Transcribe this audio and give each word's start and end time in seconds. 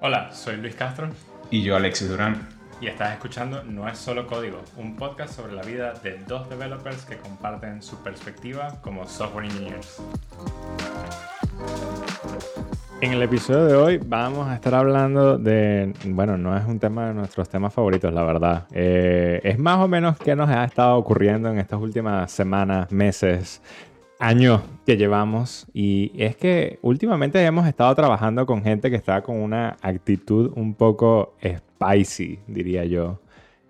Hola, 0.00 0.32
soy 0.32 0.56
Luis 0.56 0.74
Castro 0.74 1.08
Y 1.50 1.62
yo, 1.62 1.76
Alexis 1.76 2.08
Durán. 2.08 2.48
y 2.80 2.88
estás 2.88 3.12
escuchando 3.12 3.62
No 3.62 3.88
es 3.88 3.98
solo 3.98 4.26
código, 4.26 4.60
un 4.76 4.96
podcast 4.96 5.34
sobre 5.34 5.52
la 5.52 5.62
vida 5.62 5.92
de 6.02 6.18
dos 6.26 6.48
developers 6.50 7.04
que 7.04 7.16
comparten 7.16 7.82
su 7.82 7.96
perspectiva 8.02 8.80
como 8.82 9.06
software 9.06 9.44
engineers. 9.46 10.02
En 13.00 13.12
el 13.12 13.22
episodio 13.22 13.64
de 13.64 13.74
hoy 13.74 14.00
vamos 14.04 14.48
a 14.48 14.54
estar 14.54 14.74
hablando 14.74 15.36
de, 15.36 15.92
bueno, 16.04 16.38
no 16.38 16.56
es 16.56 16.64
un 16.64 16.78
tema 16.78 17.08
de 17.08 17.14
nuestros 17.14 17.48
temas 17.48 17.74
favoritos, 17.74 18.12
la 18.12 18.22
verdad. 18.22 18.66
Eh, 18.70 19.40
es 19.42 19.58
más 19.58 19.78
o 19.78 19.88
menos 19.88 20.16
qué 20.18 20.36
nos 20.36 20.48
ha 20.48 20.62
estado 20.64 20.96
ocurriendo 20.96 21.48
en 21.50 21.58
estas 21.58 21.80
últimas 21.80 22.30
semanas, 22.30 22.92
meses, 22.92 23.60
años 24.22 24.62
que 24.86 24.96
llevamos. 24.96 25.66
Y 25.74 26.12
es 26.16 26.36
que 26.36 26.78
últimamente 26.82 27.44
hemos 27.44 27.66
estado 27.66 27.94
trabajando 27.94 28.46
con 28.46 28.62
gente 28.62 28.88
que 28.88 28.96
está 28.96 29.22
con 29.22 29.36
una 29.40 29.76
actitud 29.82 30.52
un 30.56 30.74
poco 30.74 31.36
spicy, 31.42 32.38
diría 32.46 32.84
yo. 32.84 33.20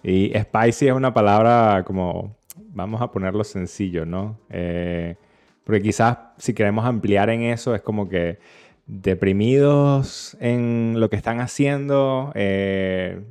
Y 0.03 0.33
spicy 0.39 0.89
es 0.89 0.93
una 0.93 1.15
palabra 1.15 1.85
como, 1.87 2.37
vamos 2.75 3.01
a 3.01 3.11
ponerlo 3.11 3.45
sencillo, 3.45 4.05
¿no? 4.05 4.39
Eh, 4.51 5.17
porque 5.65 5.81
quizás 5.81 6.19
si 6.39 6.53
queremos 6.53 6.85
ampliar 6.85 7.31
en 7.31 7.43
eso 7.43 7.75
es 7.75 7.81
como 7.81 8.09
que 8.09 8.39
deprimidos 8.87 10.37
en 10.41 10.97
lo 10.99 11.09
que 11.09 11.17
están 11.17 11.41
haciendo, 11.41 12.33
eh, 12.35 13.23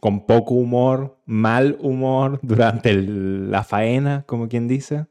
con 0.00 0.26
poco 0.26 0.54
humor, 0.54 1.16
mal 1.24 1.76
humor 1.80 2.38
durante 2.42 2.92
la 2.92 3.64
faena, 3.64 4.24
como 4.26 4.48
quien 4.48 4.68
dice. 4.68 5.06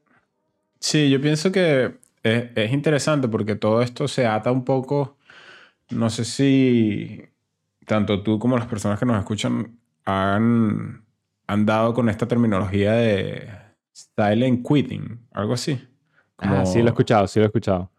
Sí, 0.85 1.09
yo 1.09 1.19
pienso 1.19 1.51
que 1.51 1.97
es, 2.21 2.45
es 2.55 2.71
interesante 2.71 3.27
porque 3.27 3.55
todo 3.55 3.81
esto 3.81 4.07
se 4.07 4.27
ata 4.27 4.51
un 4.51 4.63
poco. 4.63 5.17
No 5.91 6.09
sé 6.11 6.25
si 6.25 7.23
tanto 7.87 8.23
tú 8.23 8.39
como 8.39 8.57
las 8.57 8.67
personas 8.67 8.99
que 8.99 9.05
nos 9.07 9.17
escuchan 9.19 9.79
han, 10.05 11.05
han 11.47 11.65
dado 11.65 11.93
con 11.95 12.09
esta 12.09 12.27
terminología 12.27 12.93
de 12.93 13.49
silent 13.93 14.67
quitting, 14.67 15.27
algo 15.31 15.53
así. 15.55 15.81
Como- 16.35 16.57
Ah, 16.61 16.65
sí 16.67 16.79
lo 16.81 16.85
he 16.87 16.89
escuchado, 16.89 17.27
sí 17.27 17.39
lo 17.39 17.45
he 17.45 17.47
escuchado. 17.47 17.91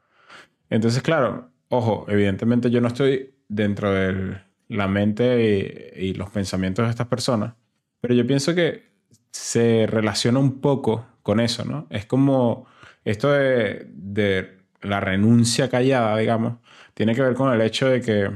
Entonces, 0.71 1.03
claro, 1.03 1.51
ojo, 1.69 2.07
evidentemente 2.09 2.71
yo 2.71 2.81
no 2.81 2.89
estoy 2.89 3.35
dentro 3.49 3.93
de 3.93 4.41
la 4.69 4.89
mente 4.89 5.93
y, 5.99 6.09
y 6.11 6.15
los 6.15 6.31
pensamientos 6.31 6.85
de 6.87 6.91
estas 6.91 7.09
personas, 7.09 7.55
pero 8.01 8.15
yo 8.15 8.27
pienso 8.27 8.55
que 8.55 8.85
se 9.33 9.87
relaciona 9.89 10.39
un 10.39 10.61
poco 10.61 11.07
con 11.23 11.41
eso, 11.41 11.65
¿no? 11.65 11.87
Es 11.91 12.07
como 12.07 12.67
esto 13.07 13.31
de, 13.31 13.87
de 13.95 14.59
la 14.83 15.01
renuncia 15.01 15.69
callada, 15.69 16.17
digamos, 16.17 16.59
tiene 16.95 17.15
que 17.15 17.23
ver 17.23 17.35
con 17.35 17.53
el 17.53 17.61
hecho 17.61 17.89
de 17.89 18.01
que 18.01 18.31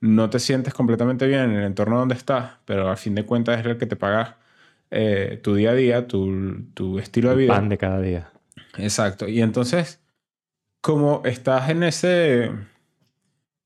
no 0.00 0.28
te 0.28 0.38
sientes 0.38 0.74
completamente 0.74 1.26
bien 1.26 1.40
en 1.40 1.52
el 1.52 1.64
entorno 1.64 1.98
donde 1.98 2.14
estás, 2.14 2.52
pero 2.64 2.90
al 2.90 2.96
fin 2.96 3.14
de 3.14 3.24
cuentas 3.24 3.60
es 3.60 3.66
el 3.66 3.78
que 3.78 3.86
te 3.86 3.96
paga 3.96 4.38
eh, 4.90 5.40
tu 5.42 5.54
día 5.54 5.70
a 5.70 5.74
día, 5.74 6.06
tu, 6.06 6.66
tu 6.74 6.98
estilo 6.98 7.30
de 7.30 7.36
vida. 7.36 7.54
Pan 7.54 7.68
de 7.68 7.78
cada 7.78 8.00
día. 8.00 8.30
Exacto. 8.76 9.28
Y 9.28 9.40
entonces, 9.40 10.00
como 10.80 11.22
estás 11.24 11.70
en 11.70 11.82
ese, 11.84 12.50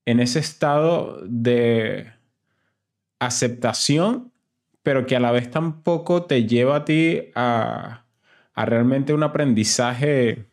en 0.05 0.19
ese 0.19 0.39
estado 0.39 1.21
de 1.25 2.11
aceptación, 3.19 4.31
pero 4.83 5.05
que 5.05 5.15
a 5.15 5.19
la 5.19 5.31
vez 5.31 5.51
tampoco 5.51 6.23
te 6.23 6.45
lleva 6.45 6.77
a 6.77 6.85
ti 6.85 7.31
a, 7.35 8.05
a 8.59 8.65
realmente 8.65 9.13
un 9.13 9.23
aprendizaje 9.23 10.43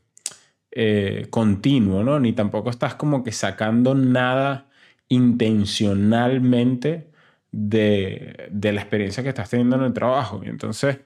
eh, 0.71 1.27
continuo, 1.29 2.05
¿no? 2.05 2.21
Ni 2.21 2.33
tampoco 2.33 2.71
estás 2.71 2.95
como 2.95 3.25
que 3.25 3.33
sacando 3.33 3.97
nada 3.97 4.69
intencionalmente 5.09 7.11
de, 7.51 8.49
de 8.53 8.73
la 8.73 8.81
experiencia 8.81 9.25
que 9.25 9.31
estás 9.31 9.51
teniendo 9.51 9.75
en 9.75 9.83
el 9.83 9.93
trabajo. 9.93 10.41
Y 10.45 10.49
entonces, 10.49 11.01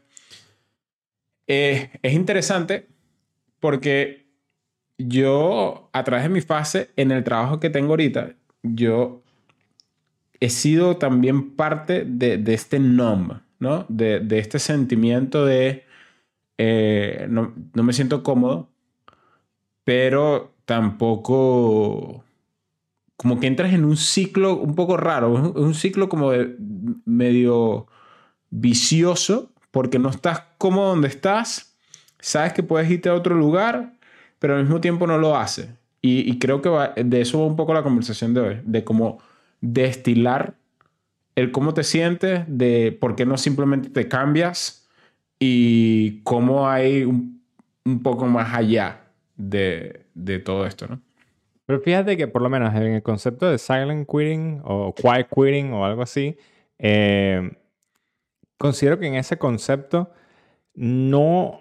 eh, 1.47 1.91
es 2.03 2.13
interesante 2.13 2.87
porque 3.61 4.27
yo, 4.99 5.89
a 5.95 6.05
través 6.05 6.25
de 6.25 6.29
mi 6.29 6.43
fase, 6.43 6.91
en 6.97 7.13
el 7.13 7.25
trabajo 7.25 7.61
que 7.61 7.71
tengo 7.71 7.93
ahorita, 7.93 8.35
yo 8.63 9.23
he 10.39 10.51
sido 10.51 10.99
también 10.99 11.57
parte 11.57 12.05
de, 12.05 12.43
este 12.53 12.79
numb, 12.79 13.41
¿no? 13.59 13.87
De 13.89 14.39
este 14.39 14.59
sentimiento 14.59 15.47
de 15.47 15.89
eh, 16.63 17.27
no, 17.31 17.55
no 17.75 17.83
me 17.83 17.93
siento 17.95 18.23
cómodo, 18.23 18.69
pero 19.85 20.53
tampoco 20.65 22.23
como 23.17 23.39
que 23.41 23.47
entras 23.47 23.73
en 23.73 23.85
un 23.85 23.97
ciclo 23.97 24.57
un 24.57 24.75
poco 24.75 24.97
raro, 24.97 25.31
un, 25.33 25.53
un 25.57 25.75
ciclo 25.75 26.09
como 26.09 26.33
medio 27.05 27.87
vicioso, 28.51 29.53
porque 29.71 29.99
no 29.99 30.09
estás 30.11 30.43
cómodo 30.59 30.91
donde 30.91 31.09
estás, 31.09 31.77
sabes 32.19 32.53
que 32.53 32.63
puedes 32.63 32.91
irte 32.91 33.09
a 33.09 33.15
otro 33.15 33.35
lugar, 33.35 33.95
pero 34.39 34.57
al 34.57 34.63
mismo 34.63 34.81
tiempo 34.81 35.07
no 35.07 35.19
lo 35.19 35.37
haces. 35.37 35.69
Y, 36.03 36.31
y 36.31 36.39
creo 36.39 36.63
que 36.63 36.69
va- 36.71 36.95
de 36.97 37.21
eso 37.21 37.41
va 37.41 37.47
un 37.47 37.57
poco 37.57 37.75
la 37.75 37.83
conversación 37.83 38.33
de 38.35 38.41
hoy, 38.41 38.61
de 38.65 38.85
cómo 38.85 39.19
destilar 39.61 40.55
el 41.37 41.53
cómo 41.53 41.75
te 41.75 41.85
sientes, 41.85 42.43
de 42.49 42.97
por 42.99 43.17
qué 43.17 43.25
no 43.27 43.39
simplemente 43.39 43.91
te 43.91 44.09
cambias 44.09 44.80
y 45.41 46.21
cómo 46.23 46.69
hay 46.69 47.03
un, 47.03 47.43
un 47.85 48.03
poco 48.03 48.27
más 48.27 48.55
allá 48.55 49.01
de, 49.37 50.07
de 50.15 50.39
todo 50.39 50.67
esto, 50.67 50.87
¿no? 50.87 51.01
Pero 51.67 51.81
fíjate 51.81 52.17
que 52.17 52.27
por 52.27 52.43
lo 52.43 52.51
menos 52.51 52.75
en 52.75 52.95
el 52.95 53.03
concepto 53.03 53.49
de 53.49 53.57
silent 53.57 54.09
quitting 54.09 54.61
o 54.65 54.93
quiet 54.93 55.29
quitting 55.33 55.73
o 55.73 55.85
algo 55.85 56.03
así, 56.03 56.37
eh, 56.79 57.49
considero 58.59 58.99
que 58.99 59.07
en 59.07 59.15
ese 59.15 59.39
concepto 59.39 60.11
no 60.75 61.61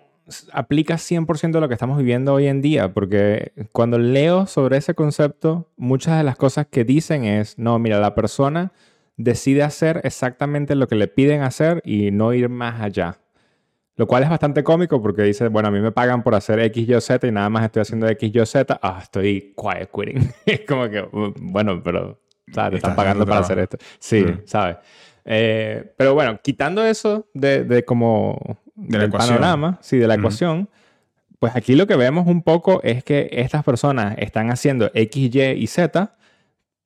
aplica 0.51 0.95
100% 0.95 1.51
de 1.51 1.61
lo 1.61 1.67
que 1.67 1.75
estamos 1.75 1.97
viviendo 1.99 2.33
hoy 2.33 2.47
en 2.47 2.59
día, 2.59 2.91
porque 2.91 3.51
cuando 3.71 3.99
leo 3.99 4.47
sobre 4.47 4.77
ese 4.77 4.95
concepto, 4.95 5.69
muchas 5.77 6.17
de 6.17 6.23
las 6.23 6.37
cosas 6.37 6.65
que 6.65 6.83
dicen 6.83 7.25
es, 7.25 7.59
no, 7.59 7.77
mira, 7.77 7.99
la 7.99 8.15
persona 8.15 8.73
decide 9.15 9.61
hacer 9.61 10.01
exactamente 10.03 10.73
lo 10.73 10.87
que 10.87 10.95
le 10.95 11.07
piden 11.07 11.41
hacer 11.41 11.81
y 11.85 12.09
no 12.09 12.33
ir 12.33 12.49
más 12.49 12.81
allá. 12.81 13.19
Lo 13.99 14.07
cual 14.07 14.23
es 14.23 14.29
bastante 14.29 14.63
cómico 14.63 15.01
porque 15.01 15.23
dice, 15.23 15.49
bueno, 15.49 15.67
a 15.67 15.71
mí 15.71 15.81
me 15.81 15.91
pagan 15.91 16.23
por 16.23 16.33
hacer 16.33 16.57
X, 16.61 16.87
Y, 16.87 17.01
Z 17.01 17.27
y 17.27 17.31
nada 17.33 17.49
más 17.49 17.65
estoy 17.65 17.81
haciendo 17.81 18.07
X, 18.07 18.31
Y, 18.33 18.45
Z. 18.45 18.79
Ah, 18.81 18.99
estoy 19.03 19.53
quiet 19.57 19.89
quitting. 19.93 20.31
es 20.45 20.61
como 20.61 20.89
que, 20.89 21.01
uh, 21.01 21.33
bueno, 21.41 21.81
pero, 21.83 22.17
¿sabes? 22.53 22.71
Te 22.71 22.75
están 22.77 22.95
pagando 22.95 23.25
para 23.25 23.41
hacer 23.41 23.59
esto. 23.59 23.77
Sí, 23.99 24.23
Mm. 24.23 24.39
¿sabes? 24.45 24.77
Eh, 25.25 25.93
pero 25.97 26.13
bueno, 26.13 26.39
quitando 26.41 26.81
eso 26.85 27.27
de, 27.33 27.65
de 27.65 27.83
como 27.83 28.39
De 28.73 28.93
la 28.97 28.99
del 29.03 29.09
ecuación. 29.09 29.35
panorama, 29.35 29.77
sí, 29.81 29.97
de 29.97 30.07
la 30.07 30.15
ecuación, 30.15 30.69
pues 31.39 31.53
aquí 31.57 31.75
lo 31.75 31.85
que 31.85 31.97
vemos 31.97 32.25
un 32.25 32.41
poco 32.41 32.79
es 32.83 33.03
que 33.03 33.27
estas 33.33 33.65
personas 33.65 34.15
están 34.17 34.49
haciendo 34.49 34.89
X, 34.93 35.35
Y 35.35 35.41
y 35.41 35.67
Z, 35.67 36.15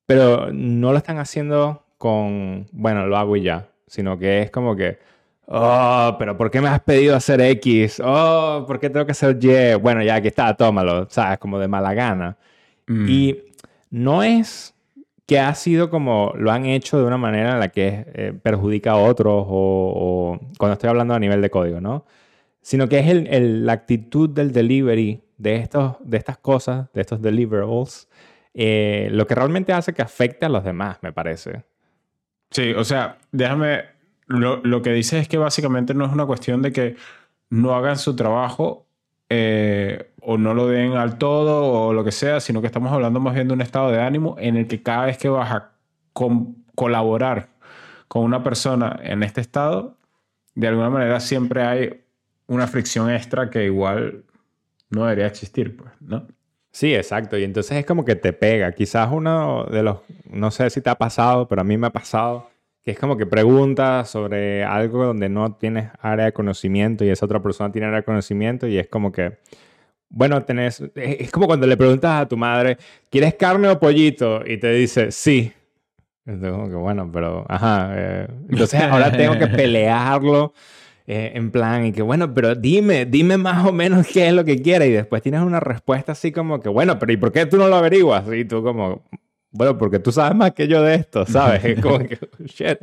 pero 0.04 0.48
no 0.52 0.90
lo 0.90 0.98
están 0.98 1.18
haciendo 1.18 1.84
con, 1.96 2.66
bueno, 2.72 3.06
lo 3.06 3.16
hago 3.16 3.36
y 3.36 3.42
ya, 3.42 3.68
sino 3.86 4.18
que 4.18 4.42
es 4.42 4.50
como 4.50 4.74
que, 4.74 4.98
oh, 5.46 6.16
pero 6.18 6.36
¿por 6.36 6.50
qué 6.50 6.60
me 6.60 6.68
has 6.68 6.80
pedido 6.80 7.16
hacer 7.16 7.40
X? 7.40 8.00
Oh, 8.04 8.64
¿por 8.66 8.78
qué 8.80 8.90
tengo 8.90 9.06
que 9.06 9.12
hacer 9.12 9.38
Y? 9.40 9.74
Bueno, 9.80 10.02
ya 10.02 10.16
aquí 10.16 10.28
está, 10.28 10.54
tómalo, 10.54 11.06
¿sabes? 11.10 11.38
Como 11.38 11.58
de 11.58 11.68
mala 11.68 11.94
gana. 11.94 12.36
Mm. 12.86 13.06
Y 13.08 13.38
no 13.90 14.22
es 14.22 14.74
que 15.26 15.40
ha 15.40 15.54
sido 15.54 15.88
como 15.88 16.32
lo 16.36 16.50
han 16.50 16.66
hecho 16.66 16.98
de 16.98 17.04
una 17.04 17.16
manera 17.16 17.52
en 17.52 17.60
la 17.60 17.68
que 17.70 18.04
eh, 18.12 18.32
perjudica 18.42 18.92
a 18.92 18.96
otros 18.96 19.46
o, 19.48 20.36
o 20.38 20.40
cuando 20.58 20.74
estoy 20.74 20.90
hablando 20.90 21.14
a 21.14 21.18
nivel 21.18 21.40
de 21.40 21.48
código, 21.50 21.80
¿no? 21.80 22.04
Sino 22.60 22.88
que 22.88 22.98
es 22.98 23.08
el- 23.08 23.26
el- 23.28 23.64
la 23.66 23.72
actitud 23.72 24.28
del 24.28 24.52
delivery 24.52 25.22
de, 25.38 25.56
estos, 25.56 25.96
de 26.00 26.16
estas 26.18 26.36
cosas, 26.38 26.92
de 26.92 27.00
estos 27.00 27.22
deliverables, 27.22 28.08
eh, 28.52 29.08
lo 29.12 29.26
que 29.26 29.34
realmente 29.34 29.72
hace 29.72 29.92
que 29.94 30.02
afecte 30.02 30.46
a 30.46 30.48
los 30.48 30.62
demás, 30.62 30.98
me 31.02 31.12
parece. 31.12 31.64
Sí, 32.50 32.72
o 32.72 32.84
sea, 32.84 33.16
déjame. 33.32 33.93
Lo, 34.26 34.60
lo 34.64 34.82
que 34.82 34.92
dices 34.92 35.22
es 35.22 35.28
que 35.28 35.38
básicamente 35.38 35.94
no 35.94 36.06
es 36.06 36.12
una 36.12 36.26
cuestión 36.26 36.62
de 36.62 36.72
que 36.72 36.96
no 37.50 37.74
hagan 37.74 37.98
su 37.98 38.16
trabajo 38.16 38.86
eh, 39.30 40.10
o 40.20 40.38
no 40.38 40.54
lo 40.54 40.68
den 40.68 40.92
al 40.92 41.18
todo 41.18 41.72
o 41.72 41.92
lo 41.92 42.04
que 42.04 42.12
sea, 42.12 42.40
sino 42.40 42.60
que 42.60 42.66
estamos 42.66 42.92
hablando 42.92 43.20
más 43.20 43.34
bien 43.34 43.48
de 43.48 43.54
un 43.54 43.60
estado 43.60 43.90
de 43.90 44.00
ánimo 44.00 44.36
en 44.38 44.56
el 44.56 44.66
que 44.66 44.82
cada 44.82 45.06
vez 45.06 45.18
que 45.18 45.28
vas 45.28 45.50
a 45.50 45.72
colaborar 46.74 47.48
con 48.08 48.22
una 48.22 48.42
persona 48.42 49.00
en 49.02 49.22
este 49.22 49.40
estado, 49.40 49.96
de 50.54 50.68
alguna 50.68 50.90
manera 50.90 51.20
siempre 51.20 51.62
hay 51.62 52.04
una 52.46 52.66
fricción 52.66 53.10
extra 53.10 53.50
que 53.50 53.64
igual 53.64 54.24
no 54.90 55.04
debería 55.04 55.26
existir, 55.26 55.76
pues, 55.76 55.90
¿no? 56.00 56.26
Sí, 56.70 56.94
exacto. 56.94 57.38
Y 57.38 57.44
entonces 57.44 57.78
es 57.78 57.86
como 57.86 58.04
que 58.04 58.16
te 58.16 58.32
pega. 58.32 58.72
Quizás 58.72 59.08
uno 59.12 59.64
de 59.64 59.82
los, 59.82 59.98
no 60.30 60.50
sé 60.50 60.70
si 60.70 60.80
te 60.80 60.90
ha 60.90 60.96
pasado, 60.96 61.48
pero 61.48 61.60
a 61.60 61.64
mí 61.64 61.76
me 61.76 61.86
ha 61.86 61.90
pasado, 61.90 62.50
que 62.84 62.90
es 62.90 62.98
como 62.98 63.16
que 63.16 63.26
preguntas 63.26 64.10
sobre 64.10 64.62
algo 64.62 65.06
donde 65.06 65.28
no 65.30 65.54
tienes 65.54 65.90
área 66.00 66.26
de 66.26 66.32
conocimiento 66.32 67.04
y 67.04 67.08
esa 67.08 67.24
otra 67.24 67.42
persona 67.42 67.72
tiene 67.72 67.86
área 67.86 68.00
de 68.00 68.04
conocimiento 68.04 68.66
y 68.66 68.76
es 68.78 68.88
como 68.88 69.10
que, 69.10 69.38
bueno, 70.10 70.42
tenés, 70.44 70.82
es 70.94 71.30
como 71.30 71.46
cuando 71.46 71.66
le 71.66 71.78
preguntas 71.78 72.20
a 72.20 72.28
tu 72.28 72.36
madre, 72.36 72.76
¿quieres 73.10 73.34
carne 73.34 73.68
o 73.68 73.80
pollito? 73.80 74.42
Y 74.46 74.58
te 74.58 74.70
dice, 74.72 75.10
sí. 75.10 75.52
Entonces, 76.26 76.52
como 76.52 76.68
que 76.68 76.74
bueno, 76.74 77.10
pero, 77.10 77.46
ajá. 77.48 77.90
Eh, 77.94 78.28
entonces 78.50 78.80
ahora 78.82 79.10
tengo 79.10 79.38
que 79.38 79.46
pelearlo 79.48 80.52
eh, 81.06 81.32
en 81.34 81.50
plan, 81.50 81.86
y 81.86 81.92
que 81.92 82.02
bueno, 82.02 82.32
pero 82.34 82.54
dime, 82.54 83.06
dime 83.06 83.38
más 83.38 83.66
o 83.66 83.72
menos 83.72 84.06
qué 84.06 84.28
es 84.28 84.34
lo 84.34 84.44
que 84.44 84.60
quieres. 84.60 84.88
Y 84.88 84.92
después 84.92 85.22
tienes 85.22 85.40
una 85.40 85.60
respuesta 85.60 86.12
así 86.12 86.32
como 86.32 86.60
que, 86.60 86.68
bueno, 86.68 86.98
pero 86.98 87.12
¿y 87.12 87.16
por 87.16 87.32
qué 87.32 87.46
tú 87.46 87.56
no 87.56 87.68
lo 87.68 87.76
averiguas? 87.76 88.24
Y 88.32 88.44
tú 88.44 88.62
como, 88.62 89.02
bueno, 89.54 89.78
porque 89.78 89.98
tú 89.98 90.12
sabes 90.12 90.36
más 90.36 90.52
que 90.52 90.68
yo 90.68 90.82
de 90.82 90.96
esto, 90.96 91.24
¿sabes? 91.24 91.64
Es 91.64 91.80
como 91.80 92.00
que, 92.00 92.18
shit. 92.44 92.78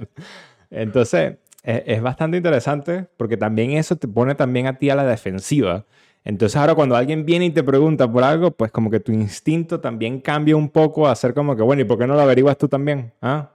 Entonces, 0.69 1.35
es, 1.63 1.83
es 1.85 2.01
bastante 2.01 2.37
interesante 2.37 3.05
porque 3.17 3.37
también 3.37 3.71
eso 3.71 3.95
te 3.95 4.07
pone 4.07 4.33
también 4.33 4.67
a 4.67 4.79
ti 4.79 4.89
a 4.89 4.95
la 4.95 5.05
defensiva. 5.05 5.85
Entonces 6.23 6.55
ahora 6.55 6.75
cuando 6.75 6.95
alguien 6.95 7.25
viene 7.25 7.45
y 7.45 7.49
te 7.49 7.63
pregunta 7.63 8.11
por 8.11 8.23
algo, 8.23 8.51
pues 8.51 8.71
como 8.71 8.89
que 8.89 8.99
tu 8.99 9.11
instinto 9.11 9.79
también 9.79 10.21
cambia 10.21 10.55
un 10.55 10.69
poco 10.69 11.07
a 11.07 11.15
ser 11.15 11.33
como 11.33 11.55
que, 11.55 11.63
bueno, 11.63 11.81
¿y 11.81 11.85
por 11.85 11.97
qué 11.97 12.05
no 12.07 12.13
lo 12.13 12.21
averiguas 12.21 12.57
tú 12.57 12.67
también? 12.67 13.11
¿Ah? 13.21 13.49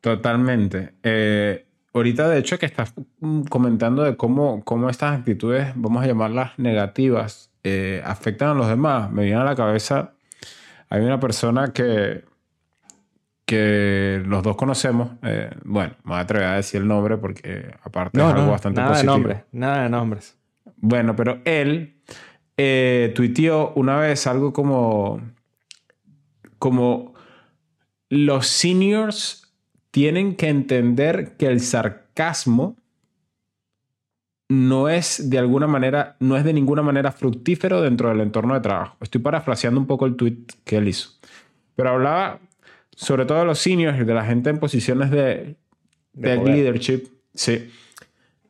Totalmente. 0.00 0.94
Eh, 1.02 1.64
ahorita 1.94 2.28
de 2.28 2.38
hecho 2.38 2.58
que 2.58 2.66
estás 2.66 2.92
mm, 3.20 3.44
comentando 3.44 4.02
de 4.02 4.16
cómo, 4.16 4.62
cómo 4.64 4.90
estas 4.90 5.18
actitudes, 5.18 5.68
vamos 5.76 6.02
a 6.02 6.06
llamarlas 6.06 6.58
negativas, 6.58 7.50
eh, 7.62 8.02
afectan 8.04 8.50
a 8.50 8.54
los 8.54 8.68
demás, 8.68 9.10
me 9.10 9.22
viene 9.22 9.40
a 9.40 9.44
la 9.44 9.54
cabeza, 9.54 10.12
hay 10.90 11.02
una 11.02 11.20
persona 11.20 11.72
que, 11.72 12.24
que 13.44 14.22
los 14.24 14.42
dos 14.42 14.56
conocemos, 14.56 15.10
eh, 15.22 15.50
bueno, 15.64 15.94
me 16.04 16.10
voy 16.10 16.18
a 16.18 16.20
atrever 16.20 16.48
a 16.48 16.56
decir 16.56 16.80
el 16.80 16.88
nombre 16.88 17.18
porque 17.18 17.74
aparte 17.82 18.18
es 18.18 18.24
algo 18.24 18.50
bastante 18.50 18.80
nada 18.80 18.92
positivo. 18.92 19.12
de 19.12 19.18
nombres, 19.18 19.44
nada 19.52 19.82
de 19.82 19.88
nombres. 19.90 20.38
Bueno, 20.76 21.14
pero 21.14 21.40
él 21.44 22.00
eh, 22.56 23.12
tuiteó 23.14 23.72
una 23.74 23.98
vez 23.98 24.26
algo 24.26 24.52
como, 24.52 25.20
como 26.58 27.14
los 28.08 28.46
seniors 28.46 29.52
tienen 29.90 30.36
que 30.36 30.48
entender 30.48 31.36
que 31.36 31.46
el 31.46 31.60
sarcasmo 31.60 32.76
no 34.48 34.88
es 34.88 35.30
de 35.30 35.38
alguna 35.38 35.66
manera, 35.66 36.16
no 36.20 36.36
es 36.36 36.44
de 36.44 36.52
ninguna 36.52 36.82
manera 36.82 37.12
fructífero 37.12 37.80
dentro 37.80 38.08
del 38.08 38.20
entorno 38.20 38.54
de 38.54 38.60
trabajo. 38.60 38.96
Estoy 39.00 39.20
parafraseando 39.20 39.80
un 39.80 39.86
poco 39.86 40.06
el 40.06 40.16
tweet 40.16 40.38
que 40.64 40.76
él 40.76 40.88
hizo. 40.88 41.10
Pero 41.76 41.90
hablaba 41.90 42.40
sobre 42.96 43.26
todo 43.26 43.38
de 43.38 43.44
los 43.44 43.58
seniors 43.58 44.00
y 44.00 44.04
de 44.04 44.14
la 44.14 44.24
gente 44.24 44.50
en 44.50 44.58
posiciones 44.58 45.10
de, 45.10 45.56
De 46.12 46.36
leadership. 46.36 47.08
Sí. 47.34 47.70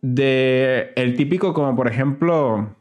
De 0.00 0.92
el 0.96 1.16
típico 1.16 1.54
como 1.54 1.74
por 1.74 1.88
ejemplo 1.88 2.74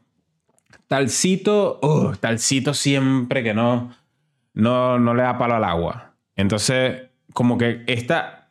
talcito, 0.88 1.80
uh, 1.82 2.16
talcito 2.18 2.74
siempre 2.74 3.44
que 3.44 3.54
no, 3.54 3.96
no, 4.54 5.00
no 5.00 5.14
le 5.14 5.24
da 5.24 5.38
palo 5.38 5.56
al 5.56 5.64
agua. 5.64 6.14
Entonces, 6.36 7.04
como 7.34 7.58
que 7.58 7.84
esta, 7.88 8.48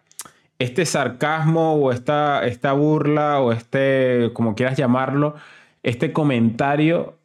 este 0.58 0.86
sarcasmo 0.86 1.74
o 1.74 1.92
esta, 1.92 2.44
esta 2.46 2.72
burla 2.72 3.40
o 3.40 3.52
este, 3.52 4.30
como 4.32 4.54
quieras 4.54 4.76
llamarlo, 4.76 5.34
este 5.82 6.12
comentario 6.12 7.18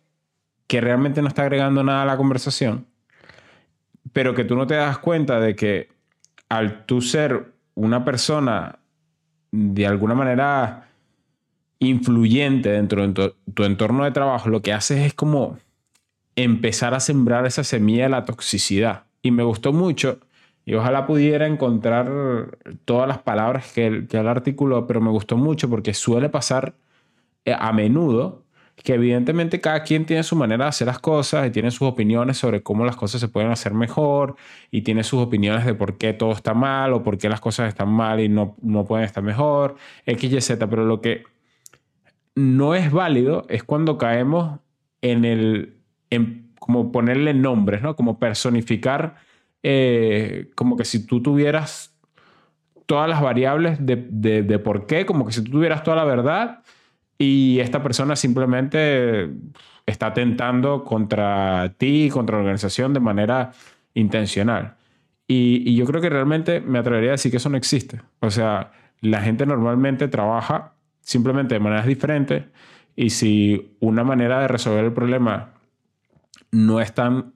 que 0.67 0.81
realmente 0.81 1.21
no 1.21 1.27
está 1.27 1.43
agregando 1.43 1.83
nada 1.83 2.03
a 2.03 2.05
la 2.05 2.17
conversación, 2.17 2.85
pero 4.13 4.33
que 4.33 4.43
tú 4.43 4.55
no 4.55 4.67
te 4.67 4.75
das 4.75 4.97
cuenta 4.97 5.39
de 5.39 5.55
que 5.55 5.89
al 6.49 6.85
tú 6.85 7.01
ser 7.01 7.53
una 7.75 8.03
persona 8.05 8.79
de 9.51 9.87
alguna 9.87 10.15
manera 10.15 10.87
influyente 11.79 12.69
dentro 12.69 13.07
de 13.07 13.33
tu, 13.53 13.63
entorno 13.63 14.03
de 14.03 14.11
trabajo, 14.11 14.49
lo 14.49 14.61
que 14.61 14.73
haces 14.73 15.05
es 15.05 15.13
como 15.13 15.57
empezar 16.35 16.93
a 16.93 16.99
sembrar 16.99 17.45
esa 17.45 17.63
semilla 17.63 18.03
de 18.03 18.09
la 18.09 18.25
toxicidad. 18.25 19.03
Y 19.21 19.31
me 19.31 19.43
gustó 19.43 19.73
mucho, 19.73 20.19
y 20.65 20.73
ojalá 20.73 21.05
pudiera 21.05 21.47
encontrar 21.47 22.57
todas 22.85 23.07
las 23.07 23.19
palabras 23.19 23.71
que 23.71 23.87
él, 23.87 24.07
que 24.07 24.17
él 24.17 24.27
articuló, 24.27 24.87
pero 24.87 25.01
me 25.01 25.11
gustó 25.11 25.37
mucho 25.37 25.69
porque 25.69 25.93
suele 25.93 26.29
pasar 26.29 26.73
eh, 27.45 27.55
a 27.57 27.71
menudo 27.71 28.43
que 28.83 28.93
evidentemente 28.93 29.59
cada 29.59 29.83
quien 29.83 30.05
tiene 30.05 30.23
su 30.23 30.35
manera 30.35 30.65
de 30.65 30.69
hacer 30.69 30.87
las 30.87 30.99
cosas 30.99 31.47
y 31.47 31.51
tiene 31.51 31.71
sus 31.71 31.87
opiniones 31.87 32.37
sobre 32.37 32.61
cómo 32.61 32.85
las 32.85 32.95
cosas 32.95 33.19
se 33.19 33.27
pueden 33.27 33.51
hacer 33.51 33.73
mejor 33.73 34.35
y 34.69 34.83
tiene 34.83 35.03
sus 35.03 35.19
opiniones 35.19 35.65
de 35.65 35.73
por 35.73 35.97
qué 35.97 36.13
todo 36.13 36.31
está 36.31 36.53
mal 36.53 36.93
o 36.93 37.03
por 37.03 37.17
qué 37.17 37.27
las 37.27 37.41
cosas 37.41 37.69
están 37.69 37.89
mal 37.89 38.19
y 38.19 38.29
no, 38.29 38.55
no 38.61 38.85
pueden 38.85 39.05
estar 39.05 39.23
mejor, 39.23 39.75
X, 40.05 40.31
Y, 40.31 40.41
Z, 40.41 40.69
pero 40.69 40.85
lo 40.85 41.01
que 41.01 41.23
no 42.35 42.75
es 42.75 42.91
válido 42.91 43.45
es 43.49 43.63
cuando 43.63 43.97
caemos 43.97 44.59
en 45.01 45.25
el, 45.25 45.77
en 46.11 46.51
como 46.59 46.91
ponerle 46.91 47.33
nombres, 47.33 47.81
¿no? 47.81 47.95
Como 47.95 48.19
personificar, 48.19 49.15
eh, 49.63 50.49
como 50.55 50.77
que 50.77 50.85
si 50.85 51.05
tú 51.05 51.21
tuvieras 51.23 51.97
todas 52.85 53.09
las 53.09 53.21
variables 53.21 53.83
de, 53.83 54.07
de, 54.09 54.43
de 54.43 54.59
por 54.59 54.85
qué, 54.85 55.05
como 55.07 55.25
que 55.25 55.31
si 55.33 55.43
tú 55.43 55.51
tuvieras 55.51 55.83
toda 55.83 55.97
la 55.97 56.05
verdad 56.05 56.61
y 57.17 57.59
esta 57.59 57.81
persona 57.81 58.15
simplemente 58.15 59.29
está 59.85 60.13
tentando 60.13 60.83
contra 60.83 61.73
ti, 61.77 62.09
contra 62.11 62.37
la 62.37 62.41
organización 62.41 62.93
de 62.93 62.99
manera 62.99 63.51
intencional. 63.93 64.75
Y, 65.27 65.63
y, 65.65 65.75
yo 65.75 65.85
creo 65.85 66.01
que 66.01 66.09
realmente 66.09 66.61
me 66.61 66.79
atrevería 66.79 67.09
a 67.09 67.11
decir 67.13 67.31
que 67.31 67.37
eso 67.37 67.49
no 67.49 67.57
existe. 67.57 68.01
O 68.21 68.31
sea, 68.31 68.71
la 69.01 69.21
gente 69.21 69.45
normalmente 69.45 70.07
trabaja 70.07 70.73
simplemente 71.01 71.55
de 71.55 71.59
maneras 71.59 71.85
diferentes 71.85 72.45
y 72.95 73.11
si 73.11 73.75
una 73.79 74.03
manera 74.03 74.41
de 74.41 74.47
resolver 74.47 74.85
el 74.85 74.93
problema 74.93 75.53
no 76.51 76.81
es 76.81 76.93
tan 76.93 77.33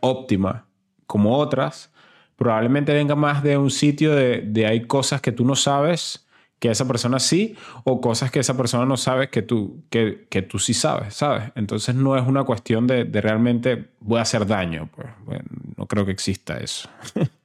óptima 0.00 0.66
como 1.06 1.36
otras, 1.36 1.92
probablemente 2.36 2.92
venga 2.92 3.16
más 3.16 3.42
de 3.42 3.56
un 3.56 3.70
sitio 3.70 4.14
de, 4.14 4.42
de 4.42 4.66
hay 4.66 4.82
cosas 4.86 5.20
que 5.20 5.32
tú 5.32 5.44
no 5.44 5.56
sabes 5.56 6.27
que 6.58 6.70
esa 6.70 6.86
persona 6.86 7.18
sí, 7.20 7.56
o 7.84 8.00
cosas 8.00 8.30
que 8.30 8.40
esa 8.40 8.56
persona 8.56 8.84
no 8.84 8.96
sabe 8.96 9.30
que 9.30 9.42
tú, 9.42 9.82
que, 9.90 10.26
que 10.28 10.42
tú 10.42 10.58
sí 10.58 10.74
sabes, 10.74 11.14
¿sabes? 11.14 11.52
Entonces 11.54 11.94
no 11.94 12.16
es 12.16 12.26
una 12.26 12.44
cuestión 12.44 12.86
de, 12.86 13.04
de 13.04 13.20
realmente 13.20 13.90
voy 14.00 14.18
a 14.18 14.22
hacer 14.22 14.46
daño, 14.46 14.88
pues 14.94 15.08
bueno, 15.24 15.44
no 15.76 15.86
creo 15.86 16.04
que 16.04 16.12
exista 16.12 16.58
eso. 16.58 16.88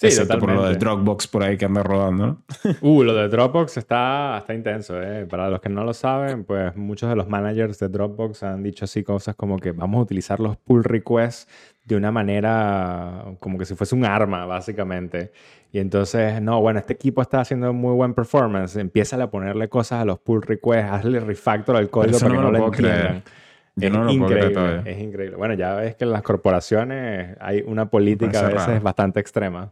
Sí, 0.00 0.06
Excepto 0.06 0.38
por 0.38 0.50
lo 0.50 0.66
de 0.66 0.76
Dropbox 0.76 1.26
por 1.26 1.42
ahí 1.42 1.58
que 1.58 1.66
anda 1.66 1.82
rodando, 1.82 2.26
¿no? 2.26 2.42
Uh, 2.80 3.02
lo 3.02 3.14
de 3.14 3.28
Dropbox 3.28 3.76
está, 3.76 4.38
está 4.38 4.54
intenso, 4.54 4.98
¿eh? 5.02 5.26
Para 5.26 5.50
los 5.50 5.60
que 5.60 5.68
no 5.68 5.84
lo 5.84 5.92
saben, 5.92 6.44
pues 6.44 6.74
muchos 6.74 7.10
de 7.10 7.16
los 7.16 7.28
managers 7.28 7.78
de 7.80 7.88
Dropbox 7.90 8.42
han 8.44 8.62
dicho 8.62 8.86
así 8.86 9.02
cosas 9.02 9.36
como 9.36 9.58
que 9.58 9.72
vamos 9.72 9.98
a 9.98 10.02
utilizar 10.04 10.40
los 10.40 10.56
pull 10.56 10.84
requests 10.84 11.46
de 11.94 11.98
una 11.98 12.10
manera 12.12 13.24
como 13.40 13.58
que 13.58 13.64
si 13.64 13.74
fuese 13.74 13.94
un 13.94 14.04
arma, 14.04 14.46
básicamente. 14.46 15.32
Y 15.72 15.78
entonces, 15.78 16.40
no, 16.42 16.60
bueno, 16.60 16.80
este 16.80 16.92
equipo 16.94 17.22
está 17.22 17.40
haciendo 17.40 17.72
muy 17.72 17.94
buen 17.94 18.14
performance. 18.14 18.76
Empieza 18.76 19.22
a 19.22 19.30
ponerle 19.30 19.68
cosas 19.68 20.02
a 20.02 20.04
los 20.04 20.18
pull 20.18 20.42
requests, 20.42 20.90
hazle 20.90 21.20
refactor 21.20 21.76
al 21.76 21.90
código 21.90 22.18
para 22.18 22.34
no 22.34 22.40
que 22.40 22.42
no 22.46 22.50
lo 22.52 22.58
lo 22.58 22.66
entiendan. 22.66 23.22
Yo 23.76 23.86
es 23.86 23.92
no 23.94 24.04
lo 24.04 24.12
increíble, 24.12 24.82
es 24.84 24.98
increíble. 25.00 25.36
Bueno, 25.36 25.54
ya 25.54 25.74
ves 25.74 25.94
que 25.94 26.04
en 26.04 26.10
las 26.10 26.22
corporaciones 26.22 27.36
hay 27.40 27.62
una 27.66 27.86
política 27.86 28.40
a 28.40 28.48
veces 28.48 28.66
raro. 28.66 28.80
bastante 28.80 29.20
extrema. 29.20 29.70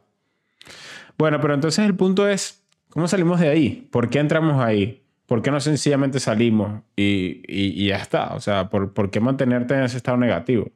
Bueno, 1.16 1.40
pero 1.40 1.54
entonces 1.54 1.84
el 1.84 1.94
punto 1.94 2.28
es, 2.28 2.62
¿cómo 2.90 3.08
salimos 3.08 3.40
de 3.40 3.48
ahí? 3.48 3.88
¿Por 3.90 4.08
qué 4.08 4.18
entramos 4.20 4.62
ahí? 4.62 5.02
¿Por 5.26 5.42
qué 5.42 5.50
no 5.50 5.60
sencillamente 5.60 6.20
salimos 6.20 6.80
y, 6.96 7.42
y- 7.46 7.84
y 7.84 7.88
ya 7.88 7.96
está? 7.96 8.34
O 8.34 8.40
sea, 8.40 8.70
¿por, 8.70 8.94
por 8.94 9.10
qué 9.10 9.20
mantenerte 9.20 9.75
en 9.75 9.82
ese 9.82 9.96
estado 9.98 10.16
negativo? 10.16 10.70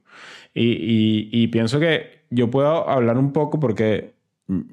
Y, 0.54 0.64
y- 0.73 1.28
y 1.32 1.49
pienso 1.49 1.80
que 1.80 2.23
yo 2.30 2.50
puedo 2.50 2.88
hablar 2.88 3.18
un 3.18 3.32
poco 3.32 3.59
porque 3.61 4.14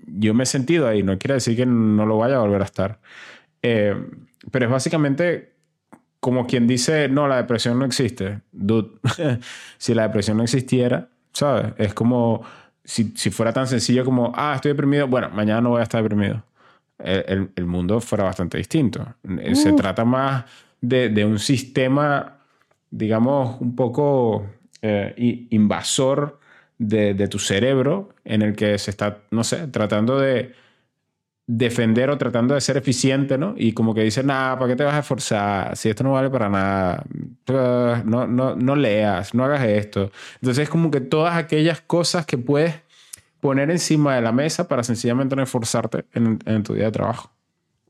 yo 0.08 0.34
me 0.34 0.44
he 0.44 0.46
sentido 0.46 0.88
ahí, 0.88 1.04
no 1.04 1.18
quiere 1.18 1.36
decir 1.36 1.56
que 1.56 1.66
no 1.66 2.06
lo 2.06 2.18
vaya 2.18 2.36
a 2.38 2.40
volver 2.40 2.62
a 2.62 2.66
estar. 2.66 3.00
Eh, 3.62 3.96
pero 4.52 4.66
es 4.66 4.72
básicamente 4.72 5.54
como 6.20 6.46
quien 6.48 6.68
dice, 6.68 7.08
no, 7.08 7.28
la 7.28 7.38
depresión 7.38 7.80
no 7.80 7.86
existe. 7.86 8.42
Dude, 8.52 8.90
si 9.78 9.94
la 9.94 10.04
depresión 10.04 10.38
no 10.38 10.44
existiera, 10.44 11.08
¿sabes? 11.32 11.74
Es 11.78 11.94
como 11.94 12.42
si, 12.84 13.14
si 13.16 13.30
fuera 13.30 13.54
tan 13.54 13.68
sencillo 13.68 14.04
como, 14.04 14.34
ah, 14.36 14.54
estoy 14.56 14.72
deprimido, 14.72 15.08
bueno, 15.08 15.30
mañana 15.30 15.62
no 15.62 15.70
voy 15.70 15.80
a 15.80 15.84
estar 15.84 16.02
deprimido. 16.04 16.44
El, 16.98 17.24
el- 17.28 17.50
el 17.56 17.66
mundo 17.66 18.02
fuera 18.02 18.26
bastante 18.26 18.58
distinto. 18.58 19.06
Eh, 19.40 19.56
Se 19.56 19.72
trata 19.74 20.04
más 20.04 20.44
de, 20.82 21.08
de 21.10 21.24
un 21.24 21.40
sistema, 21.40 22.38
digamos, 22.92 23.62
un 23.62 23.76
poco 23.76 24.46
eh, 24.82 25.48
invasor 25.50 26.40
de, 26.78 27.28
tu 27.28 27.40
cerebro 27.40 28.10
en 28.24 28.42
el 28.42 28.56
que 28.56 28.78
se 28.78 28.92
está, 28.92 29.20
no 29.32 29.44
sé, 29.44 29.68
tratando 29.68 30.20
de 30.20 30.54
defender 31.48 32.10
o 32.10 32.18
tratando 32.18 32.54
de 32.54 32.62
ser 32.62 32.78
eficiente, 32.78 33.38
¿no? 33.38 33.56
Y 33.58 33.74
como 33.74 33.94
que 33.94 34.04
dice, 34.04 34.24
nada, 34.24 34.58
¿para 34.58 34.70
qué 34.70 34.76
te 34.76 34.84
vas 34.84 34.94
a 34.94 35.00
esforzar? 35.00 35.76
Si 35.76 35.90
esto 35.90 36.04
no 36.04 36.14
vale 36.14 36.30
para 36.30 36.48
nada, 36.50 37.04
Ah, 37.50 38.04
no, 38.06 38.28
no, 38.28 38.56
no 38.56 38.76
leas, 38.76 39.34
no 39.34 39.44
hagas 39.46 39.64
esto. 39.64 40.12
Entonces 40.36 40.64
es 40.64 40.70
como 40.70 40.92
que 40.92 41.02
todas 41.02 41.36
aquellas 41.36 41.82
cosas 41.82 42.26
que 42.26 42.38
puedes 42.38 42.76
poner 43.42 43.72
encima 43.72 44.16
de 44.16 44.22
la 44.22 44.32
mesa 44.32 44.68
para 44.68 44.84
sencillamente 44.84 45.36
no 45.36 45.44
esforzarte 45.44 46.06
en 46.14 46.64
tu 46.64 46.74
día 46.74 46.86
de 46.86 46.92
trabajo. 46.92 47.32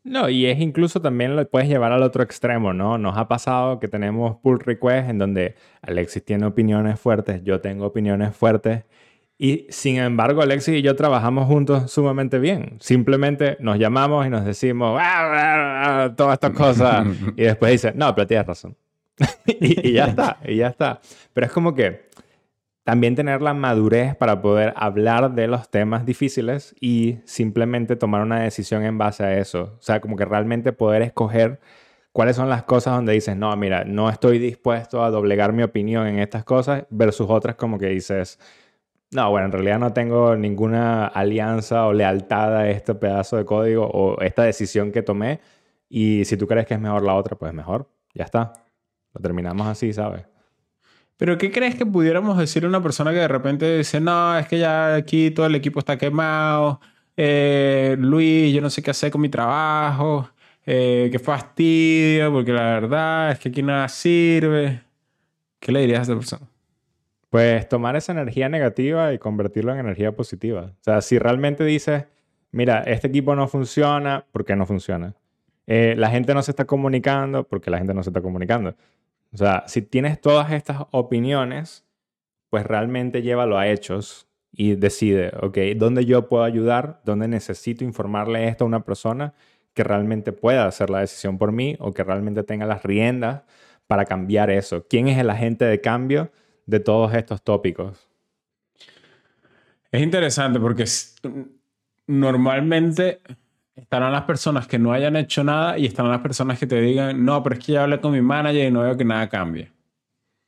No, 0.03 0.29
y 0.29 0.45
es 0.45 0.59
incluso 0.59 1.01
también 1.01 1.35
lo 1.35 1.47
puedes 1.49 1.67
llevar 1.67 1.91
al 1.91 2.03
otro 2.03 2.23
extremo, 2.23 2.73
¿no? 2.73 2.97
Nos 2.97 3.17
ha 3.17 3.27
pasado 3.27 3.79
que 3.79 3.87
tenemos 3.87 4.37
pull 4.37 4.59
requests 4.59 5.09
en 5.09 5.17
donde 5.17 5.55
Alexis 5.81 6.23
tiene 6.23 6.45
opiniones 6.45 6.99
fuertes, 6.99 7.43
yo 7.43 7.59
tengo 7.61 7.85
opiniones 7.85 8.35
fuertes, 8.35 8.85
y 9.37 9.67
sin 9.69 9.97
embargo 9.97 10.41
Alexis 10.41 10.75
y 10.75 10.81
yo 10.81 10.95
trabajamos 10.95 11.47
juntos 11.47 11.91
sumamente 11.91 12.39
bien. 12.39 12.77
Simplemente 12.79 13.57
nos 13.59 13.77
llamamos 13.77 14.25
y 14.25 14.29
nos 14.29 14.45
decimos 14.45 14.99
ah, 15.01 15.31
ah, 15.33 16.03
ah", 16.05 16.15
todas 16.15 16.33
estas 16.33 16.51
cosas, 16.51 17.05
y 17.35 17.43
después 17.43 17.71
dice, 17.71 17.93
no, 17.95 18.13
pero 18.15 18.27
tienes 18.27 18.47
razón. 18.47 18.75
y, 19.45 19.89
y 19.89 19.93
ya 19.93 20.05
está, 20.05 20.37
y 20.45 20.55
ya 20.57 20.67
está. 20.67 21.01
Pero 21.33 21.47
es 21.47 21.51
como 21.51 21.75
que 21.75 22.09
también 22.89 23.13
tener 23.13 23.43
la 23.43 23.53
madurez 23.53 24.15
para 24.15 24.41
poder 24.41 24.73
hablar 24.75 25.35
de 25.35 25.45
los 25.45 25.69
temas 25.69 26.07
difíciles 26.07 26.75
y 26.81 27.19
simplemente 27.23 27.95
tomar 27.95 28.23
una 28.23 28.39
decisión 28.39 28.83
en 28.83 28.97
base 28.97 29.23
a 29.23 29.37
eso. 29.37 29.75
O 29.77 29.81
sea, 29.83 30.01
como 30.01 30.15
que 30.15 30.25
realmente 30.25 30.73
poder 30.73 31.03
escoger 31.03 31.59
cuáles 32.13 32.35
son 32.35 32.49
las 32.49 32.63
cosas 32.63 32.95
donde 32.95 33.13
dices, 33.13 33.37
no, 33.37 33.55
mira, 33.57 33.83
no 33.83 34.09
estoy 34.09 34.39
dispuesto 34.39 35.03
a 35.03 35.11
doblegar 35.11 35.53
mi 35.53 35.61
opinión 35.61 36.07
en 36.07 36.17
estas 36.17 36.43
cosas, 36.43 36.87
versus 36.89 37.29
otras 37.29 37.57
como 37.57 37.77
que 37.77 37.89
dices, 37.89 38.39
no, 39.11 39.29
bueno, 39.29 39.45
en 39.45 39.51
realidad 39.51 39.77
no 39.77 39.93
tengo 39.93 40.35
ninguna 40.35 41.05
alianza 41.05 41.85
o 41.85 41.93
lealtad 41.93 42.57
a 42.57 42.71
este 42.71 42.95
pedazo 42.95 43.37
de 43.37 43.45
código 43.45 43.85
o 43.85 44.19
esta 44.19 44.41
decisión 44.41 44.91
que 44.91 45.03
tomé. 45.03 45.41
Y 45.89 46.25
si 46.25 46.37
tú 46.37 46.47
crees 46.47 46.65
que 46.65 46.73
es 46.73 46.79
mejor 46.79 47.03
la 47.03 47.13
otra, 47.13 47.37
pues 47.37 47.53
mejor. 47.53 47.87
Ya 48.15 48.23
está. 48.23 48.53
Lo 49.13 49.21
terminamos 49.21 49.67
así, 49.67 49.93
¿sabes? 49.93 50.25
Pero 51.19 51.37
¿qué 51.37 51.51
crees 51.51 51.75
que 51.75 51.85
pudiéramos 51.85 52.37
decir 52.37 52.63
a 52.63 52.69
una 52.69 52.81
persona 52.81 53.11
que 53.11 53.17
de 53.17 53.27
repente 53.27 53.77
dice, 53.77 53.99
no, 53.99 54.37
es 54.37 54.47
que 54.47 54.57
ya 54.57 54.95
aquí 54.95 55.31
todo 55.31 55.47
el 55.47 55.55
equipo 55.55 55.79
está 55.79 55.97
quemado, 55.97 56.79
eh, 57.17 57.97
Luis, 57.99 58.53
yo 58.53 58.61
no 58.61 58.69
sé 58.69 58.81
qué 58.81 58.91
hacer 58.91 59.11
con 59.11 59.19
mi 59.19 59.27
trabajo, 59.27 60.29
eh, 60.65 61.09
qué 61.11 61.19
fastidio, 61.19 62.31
porque 62.31 62.53
la 62.53 62.63
verdad 62.63 63.31
es 63.31 63.39
que 63.39 63.49
aquí 63.49 63.61
nada 63.61 63.89
sirve. 63.89 64.81
¿Qué 65.59 65.73
le 65.73 65.81
dirías 65.81 65.99
a 65.99 66.03
esa 66.03 66.15
persona? 66.15 66.47
Pues 67.29 67.67
tomar 67.67 67.97
esa 67.97 68.13
energía 68.13 68.47
negativa 68.47 69.13
y 69.13 69.17
convertirlo 69.17 69.73
en 69.73 69.79
energía 69.79 70.13
positiva. 70.13 70.71
O 70.79 70.83
sea, 70.83 71.01
si 71.01 71.19
realmente 71.19 71.65
dices, 71.65 72.05
mira, 72.53 72.83
este 72.83 73.07
equipo 73.07 73.35
no 73.35 73.49
funciona, 73.49 74.25
¿por 74.31 74.45
qué 74.45 74.55
no 74.55 74.65
funciona? 74.65 75.15
Eh, 75.67 75.95
la 75.97 76.09
gente 76.11 76.33
no 76.33 76.41
se 76.43 76.51
está 76.51 76.63
comunicando, 76.63 77.43
porque 77.43 77.69
la 77.69 77.77
gente 77.77 77.93
no 77.93 78.03
se 78.03 78.09
está 78.11 78.21
comunicando. 78.21 78.73
O 79.31 79.37
sea, 79.37 79.63
si 79.67 79.81
tienes 79.81 80.19
todas 80.19 80.51
estas 80.51 80.83
opiniones, 80.91 81.85
pues 82.49 82.65
realmente 82.65 83.21
llévalo 83.21 83.57
a 83.57 83.67
hechos 83.67 84.27
y 84.51 84.75
decide, 84.75 85.31
ok, 85.41 85.57
¿dónde 85.75 86.05
yo 86.05 86.27
puedo 86.27 86.43
ayudar? 86.43 87.01
¿Dónde 87.05 87.27
necesito 87.27 87.83
informarle 87.83 88.47
esto 88.47 88.63
a 88.63 88.67
una 88.67 88.83
persona 88.83 89.33
que 89.73 89.83
realmente 89.83 90.31
pueda 90.31 90.65
hacer 90.65 90.89
la 90.89 90.99
decisión 90.99 91.37
por 91.37 91.51
mí 91.51 91.75
o 91.79 91.93
que 91.93 92.03
realmente 92.03 92.43
tenga 92.43 92.65
las 92.65 92.83
riendas 92.83 93.43
para 93.87 94.05
cambiar 94.05 94.49
eso? 94.49 94.87
¿Quién 94.89 95.07
es 95.07 95.17
el 95.19 95.29
agente 95.29 95.65
de 95.65 95.79
cambio 95.79 96.31
de 96.65 96.79
todos 96.79 97.13
estos 97.13 97.43
tópicos? 97.43 98.09
Es 99.91 100.01
interesante 100.01 100.59
porque 100.59 100.85
normalmente 102.07 103.21
Estarán 103.81 104.11
las 104.11 104.23
personas 104.23 104.67
que 104.67 104.77
no 104.77 104.91
hayan 104.91 105.15
hecho 105.15 105.43
nada 105.43 105.77
y 105.77 105.85
estarán 105.85 106.11
las 106.11 106.21
personas 106.21 106.59
que 106.59 106.67
te 106.67 106.79
digan, 106.79 107.23
no, 107.23 107.41
pero 107.43 107.55
es 107.55 107.65
que 107.65 107.73
ya 107.73 107.83
hablé 107.83 107.99
con 107.99 108.11
mi 108.11 108.21
manager 108.21 108.67
y 108.67 108.71
no 108.71 108.81
veo 108.81 108.97
que 108.97 109.05
nada 109.05 109.27
cambie. 109.29 109.71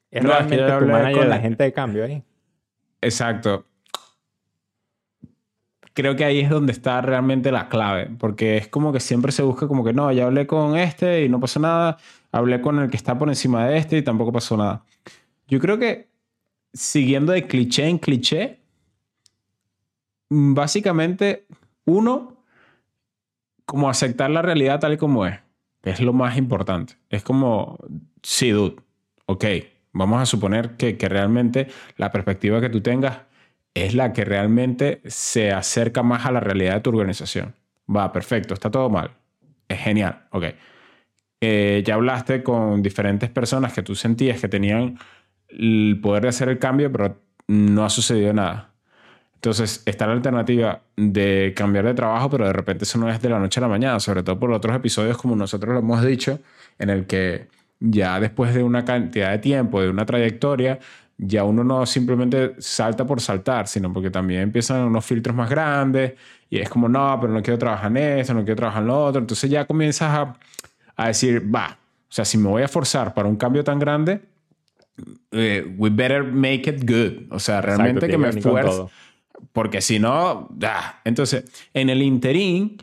Es 0.10 0.24
realmente 0.24 0.58
tu 0.58 0.86
manager 0.86 1.18
con 1.18 1.30
la 1.30 1.40
gente 1.40 1.64
de 1.64 1.74
cambio 1.74 2.04
ahí. 2.04 2.24
Exacto. 3.02 3.66
Creo 5.94 6.16
que 6.16 6.24
ahí 6.24 6.40
es 6.40 6.50
donde 6.50 6.72
está 6.72 7.02
realmente 7.02 7.52
la 7.52 7.68
clave, 7.68 8.10
porque 8.18 8.58
es 8.58 8.68
como 8.68 8.94
que 8.94 9.00
siempre 9.00 9.32
se 9.32 9.44
busca 9.44 9.68
como 9.68 9.84
que 9.84 9.94
no, 9.94 10.12
ya 10.12 10.26
hablé 10.26 10.48
con 10.48 10.78
este 10.78 11.26
y 11.26 11.30
no 11.30 11.40
pasó 11.40 11.60
nada, 11.60 11.98
hablé 12.32 12.62
con 12.62 12.80
el 12.80 12.90
que 12.90 12.98
está 12.98 13.18
por 13.18 13.28
encima 13.30 13.68
de 13.68 13.78
este 13.78 13.98
y 13.98 14.02
tampoco 14.02 14.32
pasó 14.32 14.56
nada. 14.56 14.84
Yo 15.48 15.60
creo 15.60 15.78
que 15.78 16.10
siguiendo 16.74 17.34
de 17.34 17.46
cliché 17.46 17.88
en 17.88 17.98
cliché, 17.98 18.62
básicamente 20.30 21.46
uno 21.86 22.41
como 23.72 23.90
aceptar 23.90 24.30
la 24.30 24.42
realidad 24.42 24.82
tal 24.82 24.92
y 24.92 24.98
como 24.98 25.26
es. 25.26 25.40
Es 25.84 26.02
lo 26.02 26.12
más 26.12 26.36
importante. 26.36 26.96
Es 27.10 27.24
como, 27.24 27.80
sí, 28.22 28.50
dude, 28.50 28.76
ok, 29.28 29.46
vamos 29.94 30.22
a 30.22 30.26
suponer 30.26 30.72
que, 30.72 30.98
que 30.98 31.08
realmente 31.08 31.68
la 31.96 32.12
perspectiva 32.12 32.60
que 32.60 32.68
tú 32.68 32.82
tengas 32.82 33.20
es 33.74 33.96
la 33.96 34.12
que 34.12 34.26
realmente 34.26 35.02
se 35.06 35.54
acerca 35.54 36.04
más 36.04 36.26
a 36.26 36.34
la 36.34 36.42
realidad 36.42 36.74
de 36.74 36.80
tu 36.82 36.90
organización. 36.90 37.56
Va, 37.90 38.12
perfecto, 38.12 38.54
está 38.54 38.70
todo 38.70 38.90
mal. 38.90 39.12
Es 39.70 39.80
genial, 39.80 40.24
ok. 40.32 40.48
Eh, 41.40 41.82
ya 41.86 41.94
hablaste 41.94 42.44
con 42.44 42.84
diferentes 42.84 43.30
personas 43.30 43.72
que 43.72 43.84
tú 43.84 43.96
sentías 43.96 44.42
que 44.42 44.50
tenían 44.50 45.00
el 45.48 45.98
poder 46.04 46.24
de 46.24 46.28
hacer 46.28 46.50
el 46.50 46.60
cambio, 46.60 46.92
pero 46.92 47.22
no 47.48 47.86
ha 47.86 47.90
sucedido 47.90 48.34
nada. 48.34 48.71
Entonces, 49.42 49.82
está 49.88 50.06
la 50.06 50.14
alternativa 50.14 50.84
de 50.96 51.54
cambiar 51.56 51.84
de 51.86 51.96
trabajo, 51.96 52.30
pero 52.30 52.46
de 52.46 52.54
repente 52.54 52.84
eso 52.84 53.00
no 53.00 53.10
es 53.10 53.20
de 53.20 53.28
la 53.28 53.40
noche 53.40 53.60
a 53.60 53.62
la 53.62 53.70
mañana, 53.70 54.00
sobre 54.00 54.22
todo 54.22 54.38
por 54.38 54.52
otros 54.52 54.76
episodios 54.76 55.18
como 55.18 55.36
nosotros 55.36 55.74
lo 55.74 55.80
hemos 55.80 56.06
dicho, 56.06 56.40
en 56.78 56.92
el 56.92 57.08
que 57.08 57.48
ya 57.80 58.20
después 58.20 58.54
de 58.54 58.62
una 58.62 58.86
cantidad 58.86 59.32
de 59.32 59.40
tiempo, 59.40 59.82
de 59.82 59.90
una 59.90 60.06
trayectoria, 60.06 60.78
ya 61.18 61.44
uno 61.44 61.64
no 61.64 61.88
simplemente 61.88 62.54
salta 62.60 63.04
por 63.08 63.20
saltar, 63.20 63.68
sino 63.68 63.92
porque 63.92 64.12
también 64.12 64.42
empiezan 64.42 64.84
unos 64.84 65.04
filtros 65.04 65.36
más 65.36 65.50
grandes 65.50 66.14
y 66.48 66.60
es 66.60 66.70
como, 66.70 66.88
no, 66.88 67.18
pero 67.20 67.34
no 67.34 67.42
quiero 67.42 67.58
trabajar 67.58 67.90
en 67.90 68.20
eso, 68.20 68.36
no 68.36 68.42
quiero 68.42 68.58
trabajar 68.58 68.84
en 68.84 68.90
lo 68.90 69.06
otro. 69.06 69.22
Entonces 69.22 69.50
ya 69.50 69.66
comienzas 69.66 70.20
a, 70.20 70.36
a 70.96 71.08
decir, 71.08 71.44
va, 71.52 71.80
o 71.80 72.14
sea, 72.14 72.26
si 72.26 72.38
me 72.38 72.48
voy 72.48 72.62
a 72.62 72.68
forzar 72.68 73.16
para 73.16 73.28
un 73.28 73.38
cambio 73.38 73.64
tan 73.64 73.80
grande, 73.80 74.22
eh, 75.32 75.66
we 75.80 75.90
better 75.90 76.24
make 76.24 76.70
it 76.70 76.88
good. 76.88 77.34
O 77.34 77.40
sea, 77.40 77.60
realmente 77.60 78.08
que 78.08 78.20
me 78.20 78.30
esfuerce 78.30 78.84
porque 79.54 79.82
si 79.82 80.00
no, 80.00 80.50
entonces, 81.04 81.46
en 81.74 81.90
el 81.90 82.02
interín, 82.02 82.78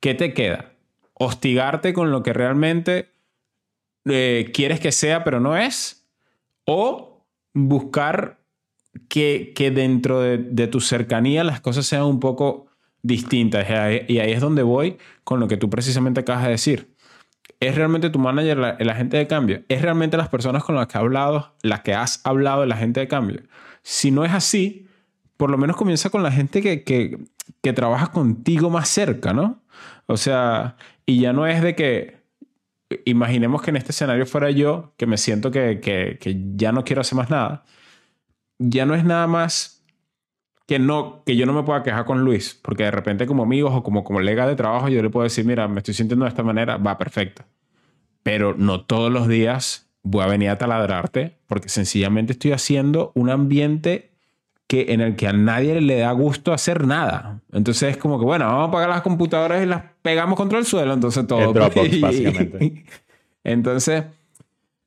¿qué 0.00 0.14
te 0.14 0.34
queda? 0.34 0.72
Hostigarte 1.14 1.92
con 1.92 2.10
lo 2.10 2.22
que 2.22 2.32
realmente 2.32 3.10
eh, 4.06 4.50
quieres 4.52 4.80
que 4.80 4.92
sea, 4.92 5.24
pero 5.24 5.40
no 5.40 5.56
es. 5.56 6.06
O 6.66 7.26
buscar 7.52 8.38
que, 9.08 9.52
que 9.54 9.70
dentro 9.70 10.20
de, 10.20 10.66
tu 10.66 10.80
cercanía 10.80 11.44
las 11.44 11.60
cosas 11.60 11.86
sean 11.86 12.04
un 12.04 12.20
poco 12.20 12.66
distintas. 13.02 13.66
Y 14.08 14.18
ahí 14.18 14.32
es 14.32 14.40
donde 14.40 14.62
voy 14.62 14.98
con 15.24 15.40
lo 15.40 15.48
que 15.48 15.56
tú 15.56 15.70
precisamente 15.70 16.20
acabas 16.20 16.44
de 16.44 16.50
decir. 16.50 16.94
¿Es 17.60 17.74
realmente 17.76 18.10
tu 18.10 18.18
manager 18.18 18.76
el 18.78 18.90
agente 18.90 19.16
de 19.16 19.26
cambio? 19.26 19.62
¿Es 19.68 19.82
realmente 19.82 20.16
las 20.16 20.28
personas 20.28 20.64
con 20.64 20.74
las 20.74 20.86
que, 20.86 20.98
has 20.98 21.02
hablado, 21.02 21.54
las 21.62 21.80
que 21.80 21.94
has 21.94 22.20
hablado 22.24 22.62
el 22.62 22.72
agente 22.72 23.00
de 23.00 23.08
cambio? 23.08 23.42
Si 23.82 24.10
no 24.10 24.24
es 24.24 24.32
así, 24.32 24.86
por 25.36 25.50
lo 25.50 25.58
menos 25.58 25.76
comienza 25.76 26.10
con 26.10 26.22
la 26.22 26.32
gente 26.32 26.62
que, 26.62 26.84
que, 26.84 27.18
que 27.62 27.72
trabaja 27.72 28.08
contigo 28.08 28.70
más 28.70 28.88
cerca, 28.88 29.32
¿no? 29.32 29.62
O 30.06 30.16
sea, 30.16 30.76
y 31.06 31.20
ya 31.20 31.32
no 31.32 31.46
es 31.46 31.62
de 31.62 31.74
que, 31.74 32.24
imaginemos 33.04 33.62
que 33.62 33.70
en 33.70 33.76
este 33.76 33.92
escenario 33.92 34.26
fuera 34.26 34.50
yo, 34.50 34.92
que 34.96 35.06
me 35.06 35.16
siento 35.16 35.50
que, 35.50 35.80
que, 35.80 36.18
que, 36.20 36.40
ya 36.56 36.72
no 36.72 36.84
quiero 36.84 37.00
hacer 37.00 37.16
más 37.16 37.30
nada, 37.30 37.64
ya 38.58 38.86
no 38.86 38.94
es 38.94 39.04
nada 39.04 39.26
más 39.26 39.84
que, 40.66 40.78
no, 40.78 41.22
que 41.24 41.36
yo 41.36 41.46
no 41.46 41.52
me 41.52 41.62
pueda 41.62 41.82
quejar 41.82 42.04
con 42.04 42.22
Luis, 42.22 42.58
porque 42.62 42.84
de 42.84 42.90
repente 42.90 43.26
como 43.26 43.42
amigos 43.42 43.72
o 43.74 43.82
como 43.82 44.04
colega 44.04 44.46
de 44.46 44.56
trabajo 44.56 44.88
yo 44.88 45.02
le 45.02 45.10
puedo 45.10 45.24
decir, 45.24 45.44
mira, 45.44 45.68
me 45.68 45.78
estoy 45.78 45.94
sintiendo 45.94 46.24
de 46.24 46.30
esta 46.30 46.42
manera, 46.42 46.76
va 46.76 46.98
perfecto. 46.98 47.44
Pero 48.22 48.54
no 48.56 48.84
todos 48.84 49.12
los 49.12 49.28
días 49.28 49.90
voy 50.02 50.22
a 50.22 50.28
venir 50.28 50.50
a 50.50 50.58
taladrarte, 50.58 51.36
porque 51.46 51.68
sencillamente 51.68 52.32
estoy 52.32 52.52
haciendo 52.52 53.12
un 53.14 53.30
ambiente 53.30 54.13
que, 54.66 54.92
en 54.92 55.00
el 55.00 55.16
que 55.16 55.28
a 55.28 55.32
nadie 55.32 55.80
le 55.80 55.98
da 55.98 56.12
gusto 56.12 56.52
hacer 56.52 56.86
nada. 56.86 57.40
Entonces 57.52 57.90
es 57.90 57.96
como 57.96 58.18
que, 58.18 58.24
bueno, 58.24 58.46
vamos 58.46 58.66
a 58.66 58.68
apagar 58.68 58.88
las 58.88 59.02
computadoras 59.02 59.62
y 59.62 59.66
las 59.66 59.82
pegamos 60.02 60.36
contra 60.36 60.58
el 60.58 60.64
suelo, 60.64 60.94
entonces 60.94 61.26
todo. 61.26 61.52
Dropbox, 61.52 62.00
básicamente. 62.00 62.84
entonces, 63.44 64.04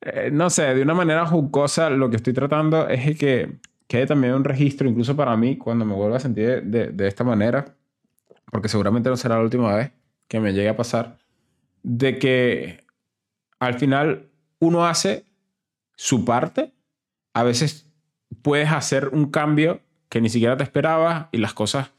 eh, 0.02 0.30
no 0.32 0.50
sé, 0.50 0.74
de 0.74 0.82
una 0.82 0.94
manera 0.94 1.26
jugosa, 1.26 1.90
lo 1.90 2.10
que 2.10 2.18
estoy 2.18 2.34
tratando 2.34 2.88
es 2.88 3.18
que 3.18 3.58
quede 3.88 4.06
también 4.08 4.34
un 4.34 4.44
registro, 4.44 4.90
incluso 4.90 5.16
para 5.16 5.36
mí, 5.38 5.58
cuando 5.58 5.86
me 5.86 5.94
vuelva 5.94 6.18
a 6.18 6.20
sentir 6.20 6.64
de, 6.64 6.88
de 6.88 7.08
esta 7.08 7.24
manera, 7.24 7.76
porque 8.52 8.70
seguramente 8.70 9.10
no 9.10 9.18
será 9.18 9.36
la 9.36 9.44
última 9.44 9.76
vez 9.76 9.92
que 10.28 10.40
me 10.40 10.54
llegue 10.54 10.70
a 10.70 10.76
pasar, 10.76 11.18
de 11.84 12.20
que 12.20 12.84
al 13.60 13.76
final 13.76 14.28
uno 14.60 14.86
hace 14.86 15.26
su 15.96 16.26
parte, 16.26 16.74
a 17.34 17.44
veces 17.44 17.87
puedes 18.42 18.72
hacer 18.72 19.10
un 19.10 19.32
cambio 19.32 19.82
que 20.10 20.22
ni 20.22 20.30
siquiera 20.30 20.58
te 20.58 20.64
esperabas 20.64 21.28
y 21.32 21.38
las 21.38 21.54
cosas 21.54 21.92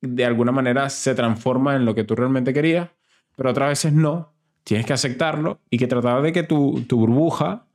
de 0.00 0.24
alguna 0.24 0.52
manera 0.52 0.88
se 0.90 1.14
transforman 1.14 1.76
en 1.76 1.84
lo 1.84 1.94
que 1.94 2.04
tú 2.04 2.14
realmente 2.14 2.52
querías, 2.52 2.88
pero 3.36 3.50
otras 3.50 3.68
veces 3.70 3.92
no. 3.92 4.32
Tienes 4.64 4.84
que 4.84 4.92
aceptarlo 4.92 5.60
y 5.70 5.78
que 5.78 5.86
tratar 5.86 6.22
de 6.22 6.32
que 6.32 6.42
tu, 6.42 6.82
tu 6.88 6.98
burbuja 6.98 7.66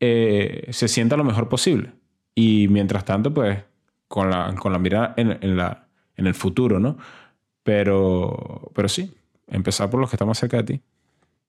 eh, 0.00 0.68
se 0.70 0.88
sienta 0.88 1.16
lo 1.18 1.24
mejor 1.24 1.48
posible. 1.48 1.92
Y 2.34 2.68
mientras 2.68 3.04
tanto, 3.04 3.34
pues, 3.34 3.58
con 4.08 4.30
la, 4.30 4.54
con 4.54 4.72
la 4.72 4.78
mirada 4.78 5.12
en, 5.18 5.38
en, 5.42 5.56
la, 5.56 5.86
en 6.16 6.26
el 6.26 6.34
futuro, 6.34 6.80
¿no? 6.80 6.96
Pero, 7.62 8.70
pero 8.74 8.88
sí, 8.88 9.14
empezar 9.48 9.90
por 9.90 10.00
los 10.00 10.08
que 10.08 10.16
están 10.16 10.28
más 10.28 10.38
cerca 10.38 10.56
de 10.58 10.62
ti. 10.62 10.80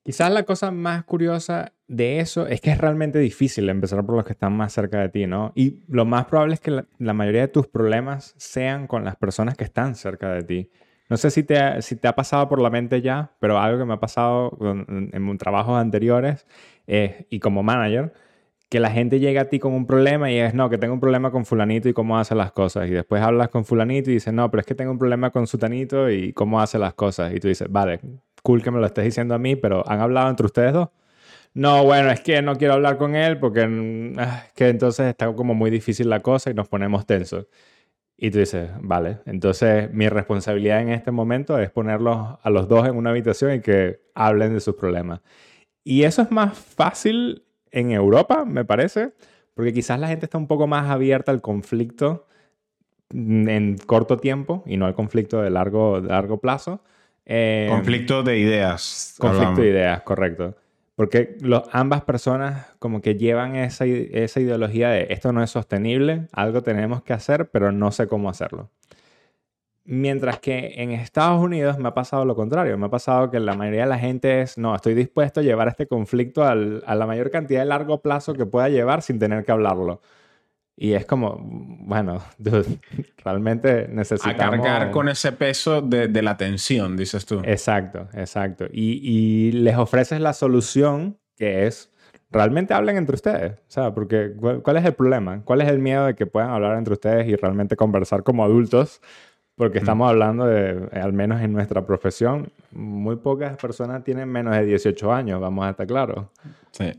Quizás 0.03 0.31
la 0.31 0.43
cosa 0.43 0.71
más 0.71 1.05
curiosa 1.05 1.71
de 1.91 2.21
eso 2.21 2.47
es 2.47 2.61
que 2.61 2.71
es 2.71 2.77
realmente 2.77 3.19
difícil 3.19 3.67
empezar 3.67 4.05
por 4.05 4.15
los 4.15 4.23
que 4.23 4.31
están 4.31 4.55
más 4.55 4.71
cerca 4.71 5.01
de 5.01 5.09
ti, 5.09 5.27
¿no? 5.27 5.51
Y 5.55 5.81
lo 5.89 6.05
más 6.05 6.25
probable 6.25 6.53
es 6.53 6.61
que 6.61 6.71
la, 6.71 7.13
mayoría 7.13 7.41
de 7.41 7.47
tus 7.49 7.67
problemas 7.67 8.33
sean 8.37 8.87
con 8.87 9.03
las 9.03 9.17
personas 9.17 9.57
que 9.57 9.65
están 9.65 9.95
cerca 9.95 10.31
de 10.31 10.43
ti. 10.43 10.69
No 11.09 11.17
sé 11.17 11.29
si 11.31 11.43
te, 11.43 11.59
ha, 11.59 11.81
si 11.81 11.97
te 11.97 12.07
ha 12.07 12.15
pasado 12.15 12.47
por 12.47 12.61
la 12.61 12.69
mente 12.69 13.01
ya, 13.01 13.31
pero 13.41 13.59
algo 13.59 13.77
que 13.77 13.83
me 13.83 13.93
ha 13.93 13.99
pasado 13.99 14.57
en, 14.61 15.37
trabajos 15.37 15.77
anteriores 15.77 16.47
y 16.87 17.39
como 17.39 17.61
manager, 17.61 18.13
que 18.69 18.79
la 18.79 18.89
gente 18.89 19.19
llega 19.19 19.41
a 19.41 19.45
ti 19.49 19.59
con 19.59 19.73
un 19.73 19.85
problema 19.85 20.31
y 20.31 20.37
es, 20.37 20.53
no, 20.53 20.69
que 20.69 20.77
tengo 20.77 20.93
un 20.93 21.01
problema 21.01 21.29
con 21.29 21.45
fulanito 21.45 21.89
y 21.89 21.93
cómo 21.93 22.17
hace 22.17 22.35
las 22.35 22.53
cosas. 22.53 22.87
Y 22.87 22.91
después 22.91 23.21
hablas 23.21 23.49
con 23.49 23.65
fulanito 23.65 24.09
y 24.09 24.13
dices, 24.13 24.33
no, 24.33 24.49
pero 24.49 24.61
es 24.61 24.65
que 24.65 24.75
tengo 24.75 24.91
un 24.91 24.97
problema 24.97 25.31
con 25.31 25.45
sutanito 25.45 26.09
y 26.09 26.31
cómo 26.31 26.61
hace 26.61 26.79
las 26.79 26.93
cosas. 26.93 27.33
Y 27.33 27.41
tú 27.41 27.49
dices, 27.49 27.67
vale, 27.69 27.99
cool 28.43 28.63
que 28.63 28.71
me 28.71 28.79
lo 28.79 28.85
estés 28.85 29.03
diciendo 29.03 29.35
a 29.35 29.37
mí, 29.37 29.57
pero 29.57 29.83
¿han 29.89 29.99
hablado 29.99 30.29
entre 30.29 30.45
ustedes 30.45 30.71
dos? 30.71 30.87
No, 31.53 31.83
bueno, 31.83 32.11
es 32.11 32.21
que 32.21 32.41
no 32.41 32.55
quiero 32.55 32.75
hablar 32.75 32.97
con 32.97 33.15
él 33.15 33.37
porque 33.37 33.67
mm, 33.67 34.19
ah, 34.19 34.43
que 34.55 34.69
entonces 34.69 35.07
está 35.07 35.33
como 35.33 35.53
muy 35.53 35.69
difícil 35.69 36.09
la 36.09 36.21
cosa 36.21 36.49
y 36.49 36.53
nos 36.53 36.67
ponemos 36.67 37.05
tensos. 37.05 37.47
Y 38.17 38.29
tú 38.29 38.37
dices, 38.37 38.69
vale, 38.81 39.17
entonces 39.25 39.91
mi 39.91 40.07
responsabilidad 40.07 40.79
en 40.81 40.89
este 40.89 41.11
momento 41.11 41.57
es 41.57 41.71
ponerlos 41.71 42.37
a 42.41 42.49
los 42.51 42.67
dos 42.67 42.87
en 42.87 42.95
una 42.95 43.09
habitación 43.09 43.55
y 43.55 43.61
que 43.61 43.99
hablen 44.13 44.53
de 44.53 44.59
sus 44.59 44.75
problemas. 44.75 45.21
Y 45.83 46.03
eso 46.03 46.21
es 46.21 46.31
más 46.31 46.57
fácil 46.57 47.43
en 47.71 47.91
Europa, 47.91 48.45
me 48.45 48.63
parece, 48.63 49.13
porque 49.55 49.73
quizás 49.73 49.99
la 49.99 50.07
gente 50.07 50.27
está 50.27 50.37
un 50.37 50.47
poco 50.47 50.67
más 50.67 50.89
abierta 50.89 51.31
al 51.31 51.41
conflicto 51.41 52.27
mm, 53.09 53.49
en 53.49 53.77
corto 53.77 54.17
tiempo 54.17 54.63
y 54.67 54.77
no 54.77 54.85
al 54.85 54.93
conflicto 54.93 55.41
de 55.41 55.49
largo, 55.49 55.99
de 55.99 56.09
largo 56.09 56.39
plazo. 56.39 56.83
Eh, 57.25 57.67
conflicto 57.69 58.23
de 58.23 58.37
ideas. 58.37 59.15
Conflicto 59.17 59.61
de 59.61 59.69
ideas, 59.69 60.01
correcto. 60.03 60.55
Porque 60.95 61.37
ambas 61.71 62.03
personas 62.03 62.67
como 62.79 63.01
que 63.01 63.15
llevan 63.15 63.55
esa, 63.55 63.85
esa 63.85 64.39
ideología 64.39 64.89
de 64.89 65.07
esto 65.09 65.31
no 65.31 65.41
es 65.41 65.49
sostenible, 65.49 66.27
algo 66.33 66.61
tenemos 66.61 67.01
que 67.01 67.13
hacer, 67.13 67.49
pero 67.49 67.71
no 67.71 67.91
sé 67.91 68.07
cómo 68.07 68.29
hacerlo. 68.29 68.69
Mientras 69.83 70.39
que 70.39 70.75
en 70.77 70.91
Estados 70.91 71.41
Unidos 71.41 71.79
me 71.79 71.89
ha 71.89 71.93
pasado 71.93 72.23
lo 72.23 72.35
contrario. 72.35 72.77
Me 72.77 72.85
ha 72.85 72.89
pasado 72.89 73.31
que 73.31 73.39
la 73.39 73.55
mayoría 73.55 73.81
de 73.81 73.89
la 73.89 73.97
gente 73.97 74.41
es, 74.41 74.57
no, 74.57 74.75
estoy 74.75 74.93
dispuesto 74.93 75.39
a 75.39 75.43
llevar 75.43 75.67
este 75.69 75.87
conflicto 75.87 76.43
a 76.43 76.55
la 76.55 77.07
mayor 77.07 77.31
cantidad 77.31 77.61
de 77.61 77.65
largo 77.65 78.01
plazo 78.01 78.33
que 78.33 78.45
pueda 78.45 78.69
llevar 78.69 79.01
sin 79.01 79.17
tener 79.17 79.43
que 79.43 79.51
hablarlo. 79.51 80.01
Y 80.81 80.93
es 80.93 81.05
como, 81.05 81.37
bueno, 81.39 82.23
realmente 83.23 83.87
necesitamos... 83.87 84.35
A 84.35 84.63
cargar 84.63 84.89
con 84.89 85.09
ese 85.09 85.31
peso 85.31 85.79
de, 85.83 86.09
la 86.23 86.37
tensión, 86.37 86.97
dices 86.97 87.23
tú. 87.27 87.39
Exacto, 87.43 88.07
exacto. 88.13 88.65
Y, 88.73 88.99
y, 89.03 89.51
les 89.51 89.77
ofreces 89.77 90.19
la 90.19 90.33
solución 90.33 91.19
que 91.37 91.67
es, 91.67 91.91
realmente 92.31 92.73
hablen 92.73 92.97
entre 92.97 93.13
ustedes. 93.13 93.51
O 93.51 93.69
sea, 93.71 93.93
porque 93.93 94.33
¿cuál 94.63 94.77
es 94.77 94.85
el 94.85 94.95
problema? 94.95 95.43
¿Cuál 95.45 95.61
es 95.61 95.67
el 95.67 95.77
miedo 95.77 96.07
de 96.07 96.15
que 96.15 96.25
puedan 96.25 96.49
hablar 96.49 96.75
entre 96.79 96.93
ustedes 96.93 97.27
y 97.27 97.35
realmente 97.35 97.75
conversar 97.75 98.23
como 98.23 98.43
adultos? 98.43 99.01
Porque 99.55 99.77
estamos 99.79 100.09
hablando 100.09 100.45
de, 100.45 100.89
al 100.99 101.13
menos 101.13 101.41
en 101.41 101.53
nuestra 101.53 101.85
profesión, 101.85 102.51
muy 102.71 103.17
pocas 103.17 103.57
personas 103.57 104.03
tienen 104.03 104.29
menos 104.29 104.55
de 104.55 104.65
18 104.65 105.13
años, 105.13 105.39
vamos 105.39 105.65
a 105.65 105.71
estar 105.71 105.85
claros. 105.85 106.25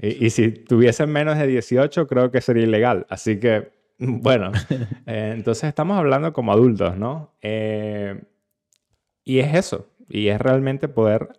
Y, 0.00 0.30
si 0.30 0.50
tuviesen 0.50 1.10
menos 1.10 1.38
de 1.38 1.46
18, 1.46 2.06
creo 2.06 2.30
que 2.30 2.40
sería 2.40 2.64
ilegal. 2.64 3.06
Así 3.08 3.40
que, 3.40 3.72
bueno, 3.98 4.52
eh, 5.06 5.32
entonces 5.34 5.64
estamos 5.64 5.98
hablando 5.98 6.32
como 6.32 6.52
adultos, 6.52 6.96
¿no? 6.96 7.32
Eh, 7.40 8.22
y 9.24 9.38
es 9.38 9.54
eso. 9.54 9.88
Y 10.08 10.28
es 10.28 10.40
realmente 10.40 10.88
poder 10.88 11.30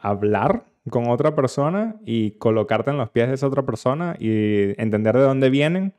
hablar 0.00 0.64
con 0.90 1.08
otra 1.08 1.34
persona 1.34 1.96
y 2.04 2.32
colocarte 2.32 2.90
en 2.90 2.96
los 2.98 3.10
pies 3.10 3.28
de 3.28 3.34
esa 3.34 3.46
otra 3.46 3.64
persona 3.64 4.16
y 4.18 4.80
entender 4.80 5.16
de 5.16 5.22
dónde 5.22 5.50
vienen 5.50 5.94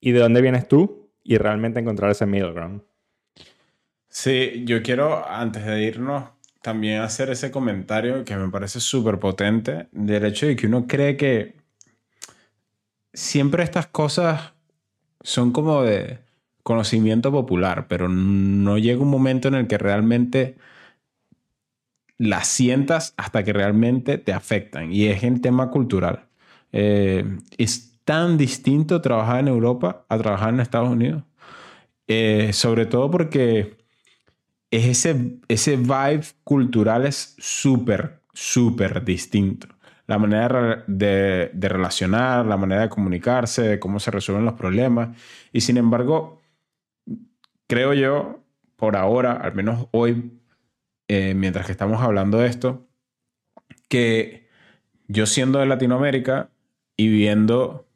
y 0.00 0.12
de 0.12 0.20
dónde 0.20 0.42
vienes 0.42 0.66
tú 0.66 1.10
y 1.22 1.38
realmente 1.38 1.80
encontrar 1.80 2.10
ese 2.10 2.26
middle 2.26 2.52
ground. 2.52 2.82
Sí, 4.16 4.62
yo 4.64 4.80
quiero, 4.82 5.28
antes 5.28 5.66
de 5.66 5.82
irnos, 5.82 6.24
también 6.62 7.00
hacer 7.02 7.30
ese 7.30 7.50
comentario 7.50 8.24
que 8.24 8.36
me 8.36 8.48
parece 8.48 8.78
súper 8.78 9.18
potente 9.18 9.88
del 9.90 10.24
hecho 10.24 10.46
de 10.46 10.54
que 10.54 10.68
uno 10.68 10.86
cree 10.86 11.16
que 11.16 11.56
siempre 13.12 13.64
estas 13.64 13.88
cosas 13.88 14.52
son 15.20 15.50
como 15.52 15.82
de 15.82 16.20
conocimiento 16.62 17.32
popular, 17.32 17.88
pero 17.88 18.08
no 18.08 18.78
llega 18.78 19.02
un 19.02 19.10
momento 19.10 19.48
en 19.48 19.56
el 19.56 19.66
que 19.66 19.78
realmente 19.78 20.56
las 22.16 22.46
sientas 22.46 23.14
hasta 23.16 23.42
que 23.42 23.52
realmente 23.52 24.18
te 24.18 24.32
afectan. 24.32 24.92
Y 24.92 25.06
es 25.06 25.24
el 25.24 25.40
tema 25.40 25.70
cultural. 25.72 26.26
Eh, 26.72 27.24
es 27.58 27.98
tan 28.04 28.38
distinto 28.38 29.00
trabajar 29.00 29.40
en 29.40 29.48
Europa 29.48 30.06
a 30.08 30.18
trabajar 30.18 30.54
en 30.54 30.60
Estados 30.60 30.90
Unidos. 30.90 31.24
Eh, 32.06 32.52
sobre 32.52 32.86
todo 32.86 33.10
porque 33.10 33.83
es 34.74 34.86
ese, 34.86 35.38
ese 35.46 35.76
vibe 35.76 36.24
cultural 36.42 37.06
es 37.06 37.36
súper, 37.38 38.20
súper 38.32 39.04
distinto. 39.04 39.68
La 40.06 40.18
manera 40.18 40.84
de, 40.86 41.50
de, 41.54 41.68
relacionar, 41.68 42.44
la 42.44 42.56
manera 42.56 42.82
de 42.82 42.88
comunicarse, 42.88 43.62
de 43.62 43.78
cómo 43.78 44.00
se 44.00 44.10
resuelven 44.10 44.44
los 44.44 44.54
problemas. 44.54 45.16
Y 45.52 45.60
sin 45.60 45.76
embargo, 45.76 46.42
creo 47.68 47.94
yo, 47.94 48.40
por 48.76 48.96
ahora, 48.96 49.32
al 49.32 49.54
menos 49.54 49.86
hoy, 49.92 50.32
eh, 51.08 51.34
mientras 51.34 51.66
que 51.66 51.72
estamos 51.72 52.02
hablando 52.02 52.38
de 52.38 52.48
esto, 52.48 52.86
que 53.88 54.48
yo 55.06 55.26
siendo 55.26 55.60
de 55.60 55.66
Latinoamérica 55.66 56.50
y 56.96 57.08
viendo 57.08 57.86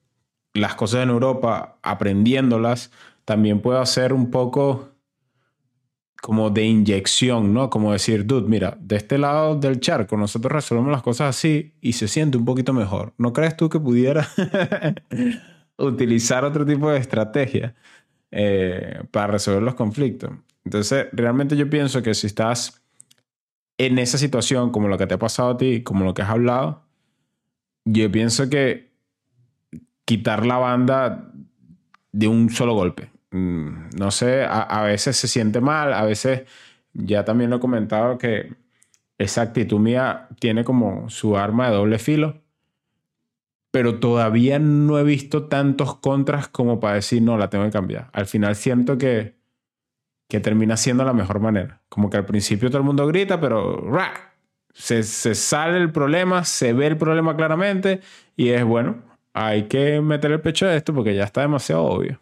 las 0.55 0.77
cosas 0.77 1.03
en 1.03 1.11
Europa, 1.11 1.79
aprendiéndolas, 1.83 2.93
también 3.25 3.61
puedo 3.61 3.81
hacer 3.81 4.13
un 4.13 4.31
poco 4.31 4.95
como 6.21 6.51
de 6.51 6.65
inyección, 6.65 7.55
¿no? 7.55 7.71
Como 7.71 7.93
decir, 7.93 8.27
dude, 8.27 8.49
mira, 8.49 8.77
de 8.81 8.97
este 8.97 9.19
lado 9.19 9.57
del 9.57 9.81
charco 9.81 10.17
nosotros 10.17 10.53
resolvemos 10.53 10.91
las 10.91 11.03
cosas 11.03 11.37
así 11.37 11.75
y 11.81 11.93
se 11.93 12.09
siente 12.09 12.37
un 12.37 12.45
poquito 12.45 12.73
mejor. 12.73 13.15
¿No 13.19 13.33
crees 13.33 13.57
tú 13.57 13.69
que 13.69 13.79
pudiera 13.79 14.29
utilizar 15.79 16.45
otro 16.45 16.67
tipo 16.67 16.91
de 16.91 16.99
estrategia 16.99 17.75
eh, 18.31 19.03
para 19.11 19.29
resolver 19.29 19.63
los 19.63 19.75
conflictos? 19.75 20.31
Entonces, 20.65 21.07
realmente 21.13 21.57
yo 21.57 21.71
pienso 21.71 22.03
que 22.03 22.15
si 22.15 22.27
estás 22.27 22.83
en 23.79 23.99
esa 23.99 24.19
situación, 24.19 24.71
como 24.71 24.89
lo 24.89 24.99
que 24.99 25.07
te 25.07 25.15
ha 25.15 25.19
pasado 25.19 25.51
a 25.51 25.57
ti, 25.57 25.83
como 25.83 26.05
lo 26.05 26.15
que 26.15 26.23
has 26.23 26.31
hablado, 26.31 26.83
yo 27.85 28.11
pienso 28.11 28.51
que 28.51 28.91
quitar 30.05 30.45
la 30.45 30.59
banda 30.59 31.33
de 32.13 32.29
un 32.29 32.51
solo 32.51 32.75
golpe. 32.75 33.11
Mm, 33.31 33.91
no 33.99 34.11
sé, 34.11 34.45
a, 34.45 34.83
veces 34.83 35.17
se 35.17 35.29
siente 35.29 35.61
mal, 35.61 35.93
a 35.93 36.05
veces 36.05 36.49
ya 36.95 37.25
también 37.25 37.51
lo 37.51 37.57
he 37.57 37.61
comentado 37.61 38.17
que 38.19 38.55
esa 39.19 39.43
actitud 39.43 39.79
mía 39.81 40.29
tiene 40.41 40.65
como 40.65 41.11
su 41.11 41.37
arma 41.37 41.69
de 41.69 41.77
doble 41.77 41.99
filo, 41.99 42.41
pero 43.71 43.99
todavía 44.01 44.59
no 44.59 44.99
he 44.99 45.05
visto 45.05 45.47
tantos 45.49 45.97
contras 45.97 46.49
como 46.49 46.81
para 46.81 46.95
decir, 46.95 47.23
no, 47.23 47.37
la 47.37 47.51
tengo 47.51 47.65
que 47.65 47.71
cambiar. 47.71 48.09
Al 48.13 48.27
final 48.27 48.57
siento 48.57 48.97
que, 48.97 49.35
que 50.29 50.41
termina 50.41 50.77
siendo 50.77 51.05
la 51.05 51.13
mejor 51.13 51.41
manera. 51.41 51.83
Como 51.89 52.11
que 52.11 52.17
al 52.17 52.27
principio 52.27 52.71
todo 52.71 52.79
el 52.79 52.85
mundo 52.85 53.07
grita, 53.07 53.41
pero 53.41 53.91
Se, 54.73 55.03
se 55.03 55.35
sale 55.35 55.79
el 55.79 55.93
problema, 55.93 56.45
se 56.45 56.73
ve 56.73 56.87
el 56.87 56.97
problema 56.97 57.37
claramente 57.37 58.01
y 58.37 58.51
es 58.51 58.65
bueno, 58.65 59.03
hay 59.35 59.65
que 59.65 60.01
meter 60.01 60.33
el 60.33 60.41
pecho 60.41 60.67
a 60.67 60.75
esto 60.75 60.95
porque 60.95 61.15
ya 61.15 61.25
está 61.25 61.43
demasiado 61.43 61.85
obvio. 61.85 62.21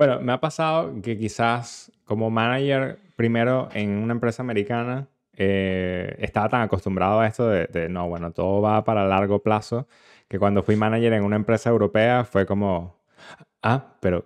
Bueno, 0.00 0.18
me 0.22 0.32
ha 0.32 0.40
pasado 0.40 0.94
que 1.02 1.18
quizás 1.18 1.92
como 2.06 2.30
manager, 2.30 2.98
primero 3.16 3.68
en 3.74 3.98
una 3.98 4.14
empresa 4.14 4.42
americana, 4.42 5.08
eh, 5.36 6.16
estaba 6.20 6.48
tan 6.48 6.62
acostumbrado 6.62 7.20
a 7.20 7.26
esto 7.26 7.46
de, 7.46 7.86
no, 7.90 8.08
bueno, 8.08 8.32
todo 8.32 8.62
va 8.62 8.82
para 8.82 9.06
largo 9.06 9.42
plazo, 9.42 9.86
que 10.26 10.38
cuando 10.38 10.62
fui 10.62 10.74
manager 10.74 11.12
en 11.12 11.22
una 11.22 11.36
empresa 11.36 11.68
europea 11.68 12.24
fue 12.24 12.46
como, 12.46 12.98
ah, 13.62 13.98
pero 14.00 14.24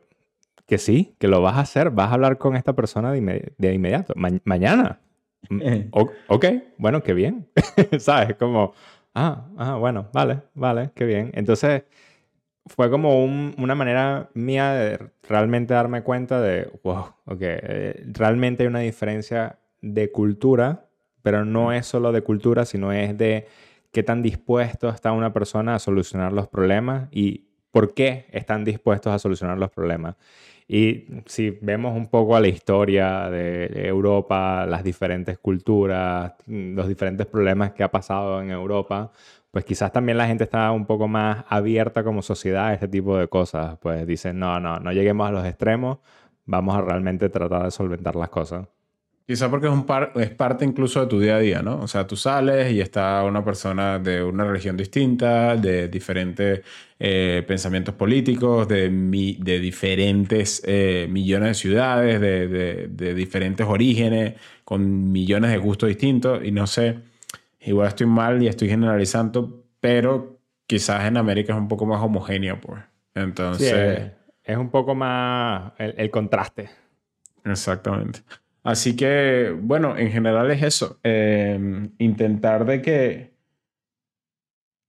que 0.65 0.79
sí, 0.79 1.17
que 1.19 1.27
lo 1.27 1.43
vas 1.43 1.57
a 1.57 1.63
hacer, 1.63 1.91
vas 1.91 2.13
a 2.13 2.15
hablar 2.15 2.39
con 2.39 2.55
esta 2.55 2.75
persona 2.75 3.11
de, 3.11 3.53
inmediato, 3.59 4.15
mañana. 4.45 5.01
Mm, 5.51 5.89
ok, 6.29 6.47
bueno, 6.79 7.03
qué 7.03 7.15
bien, 7.15 7.49
¿sabes? 7.99 8.37
Como, 8.37 8.75
ah, 9.13 9.49
ah, 9.59 9.75
bueno, 9.75 10.09
vale, 10.13 10.43
vale, 10.55 10.93
qué 10.95 11.05
bien. 11.05 11.33
Entonces 11.35 11.83
fue 12.67 12.91
como 12.91 13.25
una 13.25 13.75
manera 13.75 14.31
mía 14.35 14.73
de 14.73 15.11
realmente 15.29 15.75
darme 15.75 16.03
cuenta 16.03 16.41
de, 16.41 16.71
wow, 16.83 17.07
ok, 17.27 17.39
eh, 17.41 18.03
realmente 18.07 18.63
hay 18.63 18.69
una 18.69 18.81
diferencia 18.81 19.59
de 19.83 20.11
cultura, 20.11 20.87
pero 21.23 21.45
no 21.45 21.73
es 21.73 21.87
solo 21.87 22.11
de 22.13 22.23
cultura, 22.23 22.65
sino 22.65 22.93
es 22.93 23.17
de 23.19 23.47
qué 23.93 24.03
tan 24.03 24.23
dispuesto 24.23 24.89
está 24.89 25.13
una 25.13 25.33
persona 25.33 25.75
a 25.75 25.79
solucionar 25.79 26.33
los 26.33 26.49
problemas 26.49 27.09
y 27.11 27.49
por 27.71 27.93
qué 27.93 28.27
están 28.31 28.65
dispuestos 28.65 29.13
a 29.13 29.19
solucionar 29.19 29.59
los 29.59 29.71
problemas. 29.71 30.17
Y 30.67 31.05
si 31.27 31.51
vemos 31.51 31.95
un 31.95 32.07
poco 32.07 32.37
a 32.37 32.41
la 32.41 32.49
historia 32.49 33.29
de 33.29 33.87
Europa, 33.87 34.65
las 34.67 34.83
diferentes 34.83 35.39
culturas, 35.39 36.33
los 36.47 36.89
diferentes 36.89 37.27
problemas 37.27 37.73
que 37.73 37.83
ha 37.83 37.91
pasado 37.91 38.41
en 38.41 38.51
Europa, 38.51 39.13
pues 39.55 39.65
quizás 39.65 39.93
también 39.93 40.19
la 40.19 40.27
gente 40.27 40.43
está 40.43 40.73
un 40.73 40.85
poco 40.85 41.07
más 41.07 41.45
abierta 41.49 42.03
como 42.03 42.23
sociedad 42.23 42.67
a 42.67 42.75
este 42.75 42.89
tipo 42.89 43.17
de 43.17 43.29
cosas. 43.29 43.79
Pues 43.81 44.05
dicen, 44.05 44.37
no, 44.37 44.59
no, 44.59 44.81
no 44.81 44.91
lleguemos 44.91 45.29
a 45.29 45.31
los 45.31 45.47
extremos, 45.47 45.99
vamos 46.45 46.77
a 46.77 46.81
realmente 46.81 47.29
tratar 47.29 47.63
de 47.63 47.71
solventar 47.71 48.17
las 48.17 48.31
cosas. 48.31 48.67
Quizá 49.25 49.49
porque 49.49 49.71
es, 50.17 50.31
parte 50.31 50.65
incluso 50.65 51.03
de 51.03 51.07
tu 51.07 51.21
día 51.21 51.37
a 51.37 51.39
día, 51.39 51.63
¿no? 51.63 51.81
O 51.83 51.87
sea, 51.87 52.05
tú 52.05 52.17
sales 52.17 52.73
y 52.73 52.81
está 52.81 53.23
una 53.23 53.45
persona 53.45 54.01
de 54.01 54.25
una 54.25 54.43
religión 54.43 54.77
distinta, 54.77 55.57
de 55.57 55.87
diferentes 55.87 56.63
eh, 56.99 57.45
pensamientos 57.47 57.95
políticos, 57.95 58.67
de, 58.67 58.89
diferentes 58.91 60.63
eh, 60.67 61.07
millones 61.09 61.51
de 61.51 61.55
ciudades, 61.55 62.21
de, 62.21 62.49
de, 62.49 62.89
de, 62.89 63.15
diferentes 63.15 63.65
orígenes, 63.65 64.35
con 64.65 65.13
millones 65.13 65.53
de 65.53 65.59
gustos 65.59 65.89
distintos. 65.91 66.45
Y 66.45 66.51
no 66.51 66.67
sé, 66.67 66.99
igual 67.65 67.89
estoy 67.89 68.07
mal 68.07 68.43
y 68.43 68.49
estoy 68.49 68.69
generalizando, 68.69 69.65
pero 69.81 70.41
quizás 70.67 71.05
en 71.05 71.17
América 71.17 71.53
es 71.53 71.59
un 71.59 71.69
poco 71.69 71.87
más 71.87 72.03
homogéneo, 72.03 72.61
pues. 72.61 72.83
Entonces... 73.15 74.13
es, 74.43 74.57
un 74.57 74.71
poco 74.71 74.95
más 74.95 75.73
el, 75.79 75.95
el 75.97 76.11
contraste. 76.11 76.71
Exactamente. 77.45 78.21
Así 78.65 78.97
que, 78.97 79.55
bueno, 79.61 79.97
en 79.97 80.11
general 80.11 80.51
es 80.51 80.63
eso. 80.63 80.99
Em, 81.03 81.91
intentar 81.99 82.65
de 82.65 82.81
que 82.81 83.35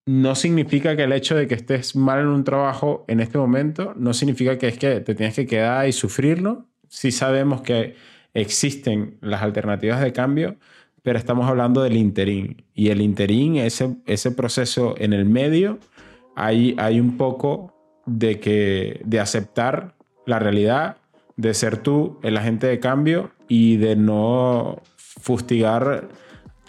no 0.06 0.36
significa 0.36 0.96
que 0.96 1.04
el 1.04 1.12
hecho 1.12 1.36
de 1.36 1.48
que 1.48 1.56
estés 1.56 1.96
mal 1.96 2.22
en 2.22 2.28
un 2.28 2.44
trabajo 2.46 3.04
en 3.08 3.20
este 3.20 3.38
momento, 3.38 3.94
no 3.98 4.14
significa 4.14 4.58
que 4.58 4.70
es 4.70 4.78
que 4.78 5.02
te 5.02 5.14
tienes 5.14 5.36
que 5.36 5.46
quedar 5.46 5.88
y 5.88 5.92
sufrirlo. 5.92 6.68
Sí 6.88 7.12
sabemos 7.12 7.62
que 7.62 7.96
existen 8.34 9.18
las 9.22 9.42
alternativas 9.42 10.00
de 10.02 10.14
cambio, 10.14 10.58
pero 11.06 11.20
estamos 11.20 11.48
hablando 11.48 11.84
del 11.84 11.98
interín. 11.98 12.66
Y 12.74 12.90
el 12.90 13.00
interín, 13.00 13.58
ese, 13.58 13.96
ese 14.08 14.32
proceso 14.32 14.96
en 14.98 15.14
el 15.14 15.26
medio, 15.26 15.78
hay, 16.36 16.76
hay 16.80 17.00
un 17.00 17.16
poco 17.16 17.76
de, 18.08 18.40
que, 18.40 19.02
de 19.06 19.20
aceptar 19.20 19.94
la 20.26 20.40
realidad, 20.40 20.98
de 21.38 21.54
ser 21.54 21.78
tú 21.78 22.18
el 22.24 22.36
agente 22.38 22.66
de 22.66 22.80
cambio 22.80 23.30
y 23.48 23.78
de 23.78 23.96
no 23.96 24.82
fustigarte 24.98 26.08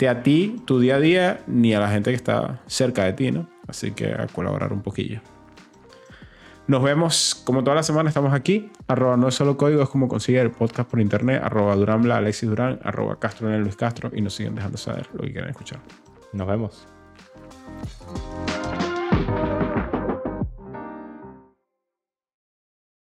a 0.07 0.22
ti, 0.22 0.57
tu 0.66 0.81
día 0.81 0.96
a 0.96 1.01
día, 1.01 1.40
ni 1.46 1.72
a 1.72 1.81
la 1.81 1.88
gente 1.88 2.11
que 2.11 2.16
está 2.16 2.61
cerca 2.66 3.05
de 3.05 3.14
ti, 3.14 3.33
¿no? 3.33 3.49
Así 3.66 3.92
que 3.92 4.12
a 4.12 4.27
colaborar 4.27 4.70
un 4.70 4.83
poquillo. 4.83 5.22
Nos 6.68 6.83
vemos, 6.83 7.40
como 7.44 7.62
toda 7.62 7.76
la 7.76 7.83
semana 7.85 8.09
estamos 8.09 8.35
aquí. 8.35 8.72
Arroba 8.88 9.16
no 9.16 9.29
es 9.29 9.35
solo 9.35 9.57
código, 9.57 9.83
es 9.83 9.88
como 9.88 10.09
conseguir 10.09 10.40
el 10.40 10.50
podcast 10.50 10.90
por 10.90 11.00
internet. 11.00 11.40
Arroba 11.44 11.76
Duranbla, 11.76 12.16
Alexis 12.16 12.48
Durán, 12.48 12.81
arroba 12.83 13.20
Castro 13.20 13.48
Luis 13.59 13.76
Castro. 13.76 14.11
Y 14.12 14.20
nos 14.20 14.35
siguen 14.35 14.57
dejando 14.57 14.76
saber 14.76 15.09
lo 15.12 15.22
que 15.22 15.33
quieran 15.33 15.50
escuchar. 15.50 15.79
Nos 16.33 16.48
vemos. 16.48 16.87